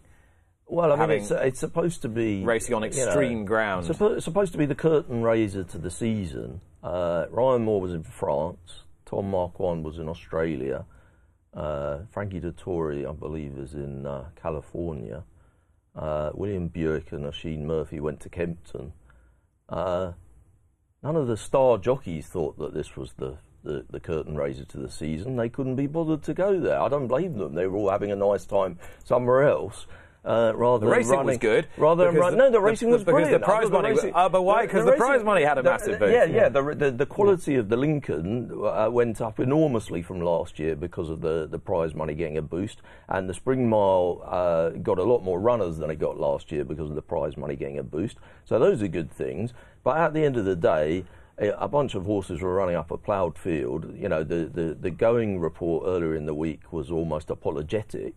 Well, 0.66 0.94
I 0.94 1.06
mean, 1.06 1.20
it's, 1.20 1.30
it's 1.30 1.60
supposed 1.60 2.02
to 2.04 2.10
be 2.10 2.42
racing 2.44 2.74
on 2.74 2.84
you 2.84 2.90
know, 2.90 3.06
extreme 3.06 3.46
ground. 3.46 3.88
It's 3.88 4.02
it's 4.02 4.26
supposed 4.26 4.54
to 4.54 4.58
be 4.58 4.66
the 4.66 4.76
curtain 4.76 5.22
raiser 5.22 5.64
to 5.66 5.78
the 5.78 5.92
season. 5.92 6.62
Uh, 6.82 7.26
Ryan 7.30 7.64
Moore 7.64 7.82
was 7.82 7.94
in 7.94 8.02
France. 8.02 8.84
Tom 9.12 9.30
Marquand 9.30 9.84
was 9.84 10.00
in 10.00 10.08
Australia. 10.08 10.86
Uh, 11.54 12.00
Frankie 12.12 12.40
Dettori, 12.40 13.08
I 13.08 13.12
believe, 13.12 13.58
is 13.58 13.74
in 13.74 14.06
uh, 14.06 14.30
California. 14.42 15.26
Uh, 15.94 16.32
William 16.34 16.70
Buick 16.70 17.12
and 17.12 17.26
Oisin 17.26 17.68
Murphy 17.68 18.00
went 18.00 18.22
to 18.22 18.30
Kempton. 18.30 18.94
Uh, 19.68 20.14
none 21.04 21.18
of 21.18 21.28
the 21.28 21.36
star 21.36 21.78
jockeys 21.78 22.28
thought 22.28 22.58
that 22.58 22.74
this 22.74 22.96
was 22.96 23.12
the, 23.18 23.38
the, 23.66 23.86
the 23.90 24.00
curtain 24.00 24.38
raiser 24.38 24.64
to 24.64 24.78
the 24.78 24.90
season. 24.90 25.36
They 25.36 25.50
couldn't 25.50 25.76
be 25.76 25.88
bothered 25.88 26.24
to 26.24 26.34
go 26.34 26.58
there. 26.58 26.80
I 26.80 26.88
don't 26.88 27.08
blame 27.08 27.38
them. 27.38 27.54
They 27.54 27.68
were 27.68 27.76
all 27.76 27.90
having 27.90 28.14
a 28.14 28.16
nice 28.16 28.46
time 28.46 28.80
somewhere 29.04 29.44
else. 29.44 29.88
Uh, 30.24 30.52
rather 30.56 30.82
The 30.86 30.86
than 30.92 30.98
racing 30.98 31.12
running, 31.14 31.26
was 31.26 31.38
good. 31.40 31.68
Rather 31.78 32.04
than 32.06 32.14
because 32.14 32.22
run, 32.26 32.32
the- 32.34 32.38
no, 32.38 32.46
the 32.46 32.52
the- 32.52 32.62
racing 32.62 32.90
was 32.92 33.04
because 33.04 33.30
the 33.32 33.40
prize 33.40 33.72
money- 33.72 33.90
racing- 33.90 34.12
oh, 34.16 34.30
but 34.30 34.44
why? 34.44 34.68
'Cause 34.68 34.86
the 34.86 34.92
prize 34.92 35.24
money 35.24 35.42
had 35.44 35.58
a 35.58 35.64
massive 35.64 35.98
boost. 35.98 36.14
Yeah, 36.14 36.26
yeah. 36.26 36.48
The, 36.48 36.62
the, 36.76 36.92
the 36.92 37.06
quality 37.08 37.56
of 37.56 37.70
the 37.70 37.76
Lincoln 37.78 38.52
uh, 38.64 38.88
went 38.92 39.20
up 39.20 39.40
enormously 39.40 40.04
from 40.04 40.22
last 40.22 40.60
year 40.60 40.76
because 40.76 41.10
of 41.10 41.22
the, 41.22 41.48
the 41.50 41.58
prize 41.58 41.96
money 41.96 42.14
getting 42.14 42.38
a 42.38 42.42
boost, 42.44 42.84
and 43.10 43.28
the 43.28 43.34
Spring 43.34 43.68
Mile 43.68 44.22
uh, 44.28 44.70
got 44.70 45.00
a 45.00 45.04
lot 45.04 45.24
more 45.24 45.40
runners 45.40 45.80
than 45.80 45.90
it 45.90 45.98
got 45.98 46.20
last 46.20 46.52
year 46.52 46.64
because 46.66 46.90
of 46.92 46.96
the 46.96 47.02
prize 47.02 47.36
money 47.36 47.56
getting 47.56 47.80
a 47.80 47.84
boost. 47.84 48.18
So 48.46 48.60
those 48.60 48.84
are 48.84 48.88
good 48.88 49.10
things. 49.12 49.54
But 49.84 49.98
at 49.98 50.14
the 50.14 50.24
end 50.24 50.38
of 50.38 50.46
the 50.46 50.56
day, 50.56 51.04
a 51.40 51.50
a 51.58 51.68
bunch 51.68 51.96
of 51.96 52.06
horses 52.06 52.42
were 52.44 52.54
running 52.54 52.76
up 52.76 52.92
a 52.92 52.98
ploughed 52.98 53.40
field. 53.40 53.92
You 53.98 54.08
know, 54.08 54.24
the, 54.24 54.46
the, 54.54 54.78
the 54.80 54.92
going 54.92 55.40
report 55.40 55.86
earlier 55.88 56.14
in 56.14 56.28
the 56.28 56.36
week 56.36 56.72
was 56.72 56.92
almost 56.92 57.32
apologetic. 57.32 58.14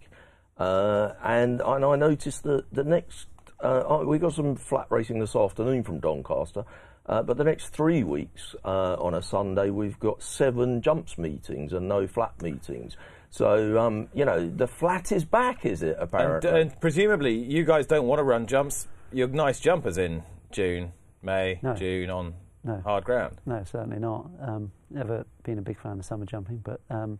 Uh, 0.58 1.12
and, 1.22 1.60
and 1.64 1.84
I 1.84 1.96
noticed 1.96 2.42
that 2.44 2.64
the 2.72 2.84
next, 2.84 3.26
uh, 3.60 4.02
we 4.06 4.18
got 4.18 4.34
some 4.34 4.54
flat 4.56 4.86
racing 4.90 5.18
this 5.18 5.34
afternoon 5.34 5.82
from 5.82 6.00
Doncaster, 6.00 6.64
uh, 7.06 7.22
but 7.22 7.36
the 7.36 7.44
next 7.44 7.68
three 7.68 8.02
weeks 8.04 8.54
uh, 8.64 8.94
on 8.94 9.14
a 9.14 9.22
Sunday 9.22 9.70
we've 9.70 9.98
got 9.98 10.22
seven 10.22 10.80
jumps 10.80 11.18
meetings 11.18 11.72
and 11.72 11.88
no 11.88 12.06
flat 12.06 12.40
meetings. 12.40 12.96
So, 13.30 13.78
um, 13.80 14.08
you 14.14 14.24
know, 14.24 14.48
the 14.48 14.68
flat 14.68 15.10
is 15.10 15.24
back, 15.24 15.66
is 15.66 15.82
it, 15.82 15.94
And, 15.94 16.02
apparently? 16.04 16.60
and 16.60 16.80
presumably, 16.80 17.34
you 17.34 17.64
guys 17.64 17.86
don't 17.86 18.06
want 18.06 18.20
to 18.20 18.22
run 18.22 18.46
jumps. 18.46 18.86
You're 19.12 19.26
nice 19.28 19.58
jumpers 19.58 19.98
in 19.98 20.22
June, 20.52 20.92
May, 21.20 21.58
No. 21.62 21.74
June 21.74 22.10
on 22.10 22.34
No. 22.62 22.80
hard 22.84 23.02
ground. 23.04 23.40
No, 23.44 23.64
certainly 23.64 23.98
not. 23.98 24.30
Um, 24.40 24.70
never 24.88 25.26
been 25.42 25.58
a 25.58 25.62
big 25.62 25.80
fan 25.80 25.98
of 25.98 26.04
summer 26.04 26.24
jumping, 26.26 26.58
but 26.58 26.80
um, 26.90 27.18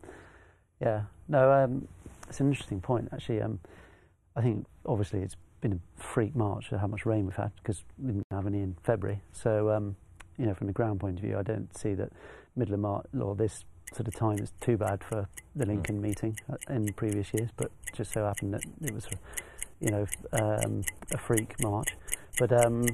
yeah, 0.81 1.03
no, 1.29 1.51
um, 1.53 1.89
it's 2.35 2.41
an 2.41 2.49
interesting 2.49 2.81
point 2.81 3.09
actually. 3.13 3.41
Um, 3.41 3.61
I 4.35 4.43
think 4.43 4.67
obviously 4.85 5.21
it's 5.21 5.37
been 5.61 5.75
a 5.75 6.03
freak 6.03 6.35
March 6.35 6.73
at 6.73 6.81
how 6.81 6.89
much 6.89 7.07
rain 7.07 7.27
we've 7.27 7.37
had 7.37 7.53
because 7.63 7.85
we 7.97 8.09
didn't 8.09 8.27
have 8.33 8.49
any 8.49 8.61
in 8.61 8.77
February. 8.83 9.23
So 9.33 9.71
um, 9.71 9.95
you 10.37 10.47
know, 10.47 10.55
from 10.55 10.67
the 10.67 10.73
ground 10.73 10.99
point 10.99 11.19
of 11.19 11.25
view, 11.25 11.39
I 11.39 11.43
don't 11.43 11.73
see 11.79 11.95
that 11.95 12.11
middle 12.57 12.75
of 12.75 12.81
March 12.81 13.07
or 13.21 13.37
this 13.37 13.65
sort 13.93 14.09
of 14.09 14.17
time 14.17 14.41
is 14.41 14.53
too 14.61 14.77
bad 14.77 15.05
for 15.05 15.29
the 15.55 15.65
Lincoln 15.65 16.01
meeting 16.01 16.37
uh, 16.53 16.57
in 16.69 16.93
previous 16.95 17.33
years. 17.33 17.51
But 17.57 17.71
just 17.93 18.13
so 18.13 18.25
happened 18.25 18.55
that 18.55 18.65
it 18.83 18.93
was, 18.93 19.07
you 19.79 19.93
know, 19.93 20.07
um, 20.33 20.83
a 21.13 21.19
freak 21.19 21.55
March. 21.63 21.95
But 22.37 22.53
um, 22.53 22.85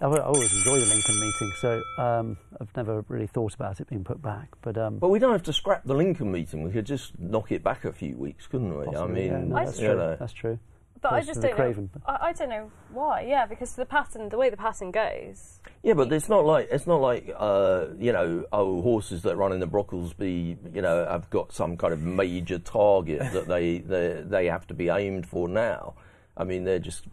I 0.00 0.06
I 0.06 0.18
always 0.20 0.52
enjoy 0.52 0.78
the 0.78 0.86
Lincoln 0.86 1.20
meeting, 1.20 1.52
so 1.60 1.82
um, 1.98 2.36
I've 2.60 2.74
never 2.76 3.04
really 3.08 3.26
thought 3.26 3.54
about 3.54 3.80
it 3.80 3.88
being 3.88 4.04
put 4.04 4.22
back. 4.22 4.48
But 4.62 4.78
um, 4.78 4.98
But 4.98 5.08
we 5.08 5.18
don't 5.18 5.32
have 5.32 5.42
to 5.44 5.52
scrap 5.52 5.84
the 5.84 5.94
Lincoln 5.94 6.30
meeting. 6.30 6.62
We 6.62 6.70
could 6.70 6.86
just 6.86 7.18
knock 7.18 7.50
it 7.50 7.64
back 7.64 7.84
a 7.84 7.92
few 7.92 8.16
weeks, 8.16 8.46
couldn't 8.46 8.76
we? 8.76 8.94
I 8.96 9.06
mean, 9.06 9.26
yeah, 9.26 9.38
no, 9.38 9.56
that's 9.56 9.78
true. 9.78 9.96
know. 9.96 10.16
That's 10.18 10.32
true. 10.32 10.58
But 11.00 11.12
I 11.12 11.20
just 11.20 11.40
don't 11.40 11.54
Craven. 11.54 11.90
know. 11.94 12.02
I, 12.06 12.28
I 12.28 12.32
don't 12.32 12.48
know 12.48 12.70
why. 12.92 13.22
Yeah, 13.22 13.46
because 13.46 13.72
the 13.74 13.86
pattern, 13.86 14.28
the 14.28 14.36
way 14.36 14.50
the 14.50 14.56
pattern 14.56 14.90
goes. 14.90 15.60
Yeah, 15.82 15.94
but 15.94 16.12
it's 16.12 16.28
not 16.28 16.44
like 16.44 16.68
it's 16.70 16.86
not 16.86 17.00
like 17.00 17.30
uh, 17.36 17.86
you 17.98 18.12
know, 18.12 18.44
oh, 18.52 18.82
horses 18.82 19.22
that 19.22 19.36
run 19.36 19.52
in 19.52 19.60
the 19.60 19.68
Brocklesby, 19.68 20.74
you 20.74 20.82
know, 20.82 21.06
have 21.06 21.30
got 21.30 21.52
some 21.52 21.76
kind 21.76 21.92
of 21.92 22.02
major 22.02 22.58
target 22.58 23.32
that 23.32 23.46
they 23.46 23.78
they, 23.78 24.22
they 24.24 24.46
have 24.46 24.66
to 24.68 24.74
be 24.74 24.88
aimed 24.88 25.26
for 25.26 25.48
now. 25.48 25.94
I 26.38 26.44
mean, 26.44 26.64
they're 26.64 26.78
just 26.78 27.04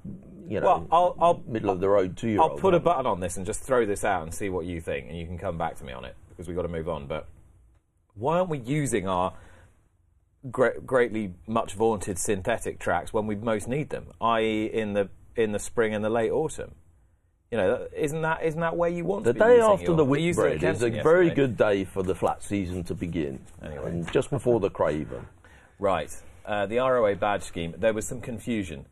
you 0.47 0.59
know, 0.59 0.65
Well, 0.67 0.87
I'll- 0.91 1.15
I'll- 1.19 1.43
middle 1.47 1.71
of 1.71 1.79
the 1.79 1.89
road 1.89 2.15
two 2.17 2.29
year 2.29 2.39
I'll 2.39 2.51
put 2.51 2.75
a 2.75 2.79
button 2.79 3.07
on 3.07 3.19
this 3.19 3.35
and 3.35 3.47
just 3.47 3.61
throw 3.63 3.83
this 3.83 4.03
out 4.05 4.21
and 4.21 4.31
see 4.31 4.47
what 4.49 4.67
you 4.67 4.79
think, 4.79 5.07
and 5.09 5.17
you 5.17 5.25
can 5.25 5.39
come 5.39 5.57
back 5.57 5.75
to 5.77 5.83
me 5.83 5.91
on 5.91 6.05
it 6.05 6.15
because 6.29 6.47
we've 6.47 6.55
got 6.55 6.61
to 6.61 6.67
move 6.67 6.87
on. 6.87 7.07
But 7.07 7.25
why 8.13 8.37
aren't 8.37 8.49
we 8.51 8.59
using 8.59 9.07
our 9.07 9.33
gre- 10.51 10.79
greatly 10.85 11.33
much 11.47 11.73
vaunted 11.73 12.19
synthetic 12.19 12.77
tracks 12.79 13.11
when 13.11 13.25
we 13.25 13.35
most 13.35 13.67
need 13.67 13.89
them, 13.89 14.11
i.e., 14.21 14.65
in 14.65 14.93
the 14.93 15.09
in 15.35 15.51
the 15.51 15.59
spring 15.59 15.93
and 15.95 16.05
the 16.05 16.09
late 16.11 16.31
autumn? 16.31 16.75
You 17.51 17.57
know, 17.57 17.87
isn't 17.95 18.21
that 18.21 18.43
isn't 18.43 18.59
that 18.61 18.75
where 18.77 18.89
you 18.89 19.03
want 19.03 19.23
The 19.23 19.33
to 19.33 19.33
be 19.33 19.39
The 19.39 19.45
day 19.45 19.59
after 19.61 19.85
your- 19.85 19.95
the 19.95 20.05
we 20.05 20.21
used 20.21 20.37
it 20.39 20.43
at 20.43 20.51
Whitbread 20.53 20.75
is 20.75 20.81
a 20.83 20.85
Kempton 20.91 21.03
very 21.03 21.29
good 21.31 21.57
day 21.57 21.83
for 21.85 22.03
the 22.03 22.13
flat 22.15 22.43
season 22.43 22.83
to 22.85 22.93
begin. 22.93 23.39
Anyway. 23.63 23.89
and 23.89 24.11
just 24.11 24.29
before 24.29 24.59
the 24.59 24.69
Craven. 24.69 25.25
Right. 25.79 26.15
Uh, 26.45 26.65
the 26.67 26.77
ROA 26.77 27.15
badge 27.15 27.43
scheme. 27.43 27.73
There 27.77 27.91
was 27.93 28.07
some 28.07 28.21
confusion 28.21 28.85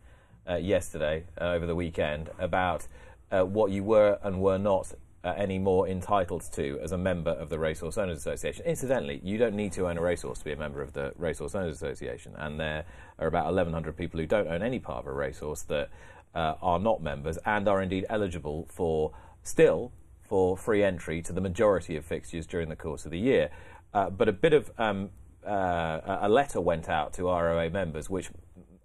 uh, 0.49 0.55
yesterday 0.55 1.23
uh, 1.39 1.45
over 1.45 1.65
the 1.65 1.75
weekend 1.75 2.29
about 2.39 2.87
uh, 3.31 3.43
what 3.43 3.71
you 3.71 3.83
were 3.83 4.19
and 4.23 4.41
were 4.41 4.57
not 4.57 4.93
uh, 5.23 5.33
any 5.37 5.57
more 5.57 5.87
entitled 5.87 6.43
to 6.51 6.79
as 6.83 6.91
a 6.91 6.97
member 6.97 7.31
of 7.31 7.49
the 7.49 7.57
Racehorse 7.57 7.97
Owners 7.97 8.17
Association. 8.17 8.65
Incidentally, 8.65 9.21
you 9.23 9.37
don't 9.37 9.55
need 9.55 9.71
to 9.73 9.87
own 9.87 9.97
a 9.97 10.01
racehorse 10.01 10.39
to 10.39 10.45
be 10.45 10.51
a 10.51 10.57
member 10.57 10.81
of 10.81 10.93
the 10.93 11.13
Racehorse 11.17 11.55
Owners 11.55 11.75
Association, 11.75 12.33
and 12.37 12.59
there 12.59 12.83
are 13.19 13.27
about 13.27 13.45
1,100 13.45 13.95
people 13.95 14.19
who 14.19 14.25
don't 14.25 14.47
own 14.47 14.61
any 14.61 14.79
part 14.79 14.99
of 14.99 15.07
a 15.07 15.13
racehorse 15.13 15.61
that 15.63 15.89
uh, 16.35 16.55
are 16.61 16.79
not 16.79 17.01
members 17.01 17.37
and 17.45 17.67
are 17.67 17.81
indeed 17.81 18.05
eligible 18.09 18.67
for 18.69 19.11
still 19.43 19.91
for 20.21 20.57
free 20.57 20.83
entry 20.83 21.21
to 21.21 21.31
the 21.31 21.41
majority 21.41 21.95
of 21.95 22.03
fixtures 22.03 22.45
during 22.45 22.67
the 22.67 22.75
course 22.75 23.05
of 23.05 23.11
the 23.11 23.19
year. 23.19 23.49
Uh, 23.93 24.09
but 24.09 24.27
a 24.27 24.33
bit 24.33 24.51
of 24.51 24.71
um, 24.77 25.09
a 25.45 26.27
letter 26.27 26.59
went 26.59 26.89
out 26.89 27.13
to 27.13 27.23
ROA 27.23 27.69
members, 27.69 28.09
which 28.09 28.29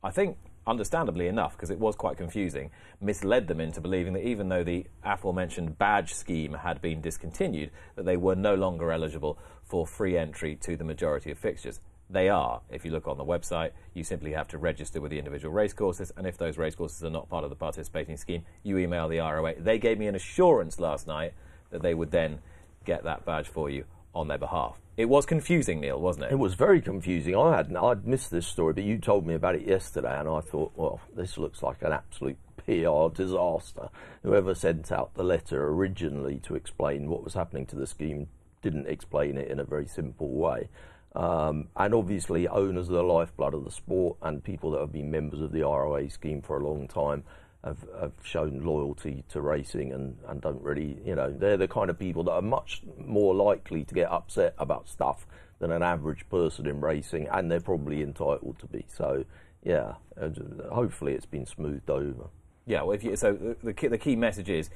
I 0.05 0.11
think, 0.11 0.37
understandably 0.69 1.27
enough, 1.27 1.57
because 1.57 1.71
it 1.71 1.79
was 1.79 1.97
quite 1.97 2.17
confusing, 2.17 2.71
misled 3.01 3.49
them 3.49 3.61
into 3.61 3.81
believing 3.81 4.13
that 4.13 4.27
even 4.27 4.49
though 4.49 4.63
the 4.63 4.87
aforementioned 5.03 5.79
badge 5.79 6.15
scheme 6.15 6.53
had 6.53 6.81
been 6.83 7.01
discontinued, 7.01 7.71
that 7.97 8.05
they 8.05 8.17
were 8.17 8.37
no 8.37 8.55
longer 8.55 8.93
eligible 8.93 9.39
for 9.65 9.87
free 9.87 10.17
entry 10.17 10.55
to 10.57 10.77
the 10.77 10.85
majority 10.85 11.31
of 11.31 11.39
fixtures. 11.39 11.81
They 12.11 12.29
are. 12.29 12.61
If 12.71 12.85
you 12.85 12.91
look 12.91 13.09
on 13.09 13.19
the 13.19 13.25
website, 13.25 13.73
you 13.95 14.05
simply 14.05 14.33
have 14.33 14.49
to 14.49 14.59
register 14.59 15.01
with 15.01 15.11
the 15.11 15.19
individual 15.19 15.53
racecourses, 15.53 16.13
and 16.17 16.27
if 16.27 16.39
those 16.39 16.57
racecourses 16.57 17.03
are 17.03 17.11
not 17.11 17.29
part 17.29 17.45
of 17.45 17.51
the 17.51 17.57
participating 17.57 18.17
scheme, 18.17 18.45
you 18.63 18.79
email 18.79 19.09
the 19.09 19.19
ROA. 19.19 19.55
They 19.59 19.79
gave 19.79 19.99
me 19.99 20.07
an 20.07 20.15
assurance 20.15 20.79
last 20.79 21.07
night 21.07 21.35
that 21.71 21.83
they 21.83 21.95
would 21.95 22.11
then 22.11 22.41
get 22.85 23.05
that 23.05 23.27
badge 23.27 23.49
for 23.49 23.69
you 23.69 23.85
on 24.19 24.29
their 24.29 24.39
behalf. 24.39 24.79
It 24.97 25.09
was 25.09 25.27
confusing, 25.27 25.81
Neil, 25.81 26.01
wasn't 26.01 26.27
it? 26.27 26.33
It 26.33 26.39
was 26.39 26.55
very 26.55 26.81
confusing. 26.81 27.37
I 27.37 27.57
hadn't, 27.57 27.77
I'd 27.77 28.07
missed 28.07 28.31
this 28.31 28.49
story, 28.49 28.73
but 28.73 28.83
you 28.83 28.99
told 28.99 29.27
me 29.27 29.35
about 29.35 29.55
it 29.55 29.67
yesterday, 29.67 30.19
and 30.19 30.29
I 30.29 30.41
thought, 30.41 30.73
well, 30.75 31.01
this 31.15 31.39
looks 31.39 31.63
like 31.63 31.83
an 31.83 31.93
absolute 31.93 32.37
PR 32.57 33.15
disaster. 33.15 33.91
Whoever 34.25 34.55
sent 34.55 34.91
out 34.91 35.15
the 35.15 35.23
letter 35.23 35.69
originally 35.69 36.41
to 36.41 36.57
explain 36.57 37.09
what 37.09 37.23
was 37.23 37.35
happening 37.35 37.65
to 37.67 37.77
the 37.77 37.87
scheme 37.87 38.27
didn't 38.61 38.89
explain 38.89 39.39
it 39.39 39.49
in 39.49 39.61
a 39.61 39.65
very 39.65 39.87
simple 39.87 40.31
way. 40.31 40.69
Um, 41.15 41.69
and 41.77 41.95
obviously, 41.95 42.49
owners 42.49 42.91
are 42.91 42.95
the 42.95 43.03
lifeblood 43.03 43.55
of 43.55 43.65
the 43.65 43.71
sport, 43.71 44.17
and 44.21 44.43
people 44.43 44.73
that 44.73 44.81
have 44.81 44.93
been 44.93 45.11
members 45.11 45.41
of 45.41 45.53
the 45.53 45.63
ROA 45.63 46.11
scheme 46.11 46.43
for 46.43 46.59
a 46.59 46.67
long 46.69 46.89
time 46.89 47.23
have, 47.69 48.01
have 48.01 48.13
shown 48.23 48.65
loyalty 48.65 49.25
to 49.29 49.41
racing 49.41 49.93
and, 49.93 50.17
and 50.29 50.41
don't 50.41 50.63
really, 50.63 50.99
you 51.05 51.15
know, 51.15 51.31
they're 51.31 51.57
the 51.57 51.69
kind 51.69 51.91
of 51.91 51.99
people 51.99 52.25
that 52.25 52.33
are 52.33 52.43
much 52.43 52.83
more 52.99 53.35
likely 53.35 53.85
to 53.85 53.95
get 53.95 54.11
upset 54.11 54.55
about 54.59 54.89
stuff 54.89 55.27
than 55.59 55.73
an 55.73 55.83
average 55.83 56.29
person 56.29 56.67
in 56.67 56.81
racing, 56.81 57.29
and 57.33 57.51
they're 57.51 57.61
probably 57.61 58.03
entitled 58.03 58.59
to 58.59 58.67
be. 58.67 58.85
So, 58.89 59.25
yeah, 59.63 59.95
hopefully 60.71 61.15
it's 61.15 61.27
been 61.27 61.47
smoothed 61.47 61.91
over. 61.91 62.29
Yeah, 62.67 62.83
well, 62.83 62.93
if 62.93 63.03
you, 63.03 63.17
so 63.17 63.33
the, 63.33 63.57
the, 63.63 63.73
key, 63.73 63.89
the 63.89 63.99
key 63.99 64.17
message 64.17 64.51
is 64.51 64.71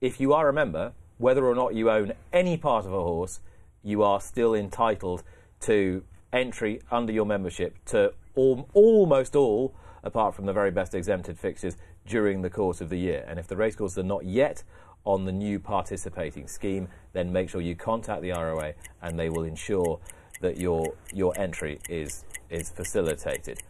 if 0.00 0.20
you 0.20 0.32
are 0.32 0.48
a 0.48 0.52
member, 0.52 0.92
whether 1.18 1.44
or 1.46 1.54
not 1.54 1.74
you 1.74 1.90
own 1.90 2.12
any 2.32 2.56
part 2.56 2.84
of 2.84 2.92
a 2.92 3.00
horse, 3.00 3.40
you 3.82 4.02
are 4.02 4.20
still 4.20 4.54
entitled 4.54 5.22
to 5.60 6.02
entry 6.32 6.80
under 6.90 7.12
your 7.12 7.26
membership 7.26 7.76
to 7.86 8.12
al- 8.36 8.68
almost 8.74 9.36
all, 9.36 9.74
apart 10.02 10.34
from 10.34 10.46
the 10.46 10.52
very 10.52 10.70
best 10.70 10.94
exempted 10.94 11.38
fixtures, 11.38 11.76
during 12.06 12.42
the 12.42 12.50
course 12.50 12.80
of 12.80 12.88
the 12.88 12.98
year. 12.98 13.24
And 13.26 13.38
if 13.38 13.46
the 13.46 13.56
racecourses 13.56 13.98
are 13.98 14.02
not 14.02 14.24
yet 14.24 14.62
on 15.04 15.24
the 15.24 15.32
new 15.32 15.58
participating 15.58 16.48
scheme, 16.48 16.88
then 17.12 17.32
make 17.32 17.50
sure 17.50 17.60
you 17.60 17.76
contact 17.76 18.22
the 18.22 18.30
ROA 18.30 18.74
and 19.02 19.18
they 19.18 19.28
will 19.28 19.44
ensure 19.44 20.00
that 20.40 20.58
your, 20.58 20.94
your 21.12 21.38
entry 21.38 21.78
is, 21.88 22.24
is 22.50 22.70
facilitated. 22.70 23.60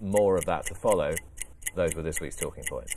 More 0.00 0.36
of 0.36 0.44
that 0.46 0.66
to 0.66 0.74
follow. 0.74 1.14
Those 1.74 1.94
were 1.94 2.02
this 2.02 2.20
week's 2.20 2.36
talking 2.36 2.64
points. 2.64 2.96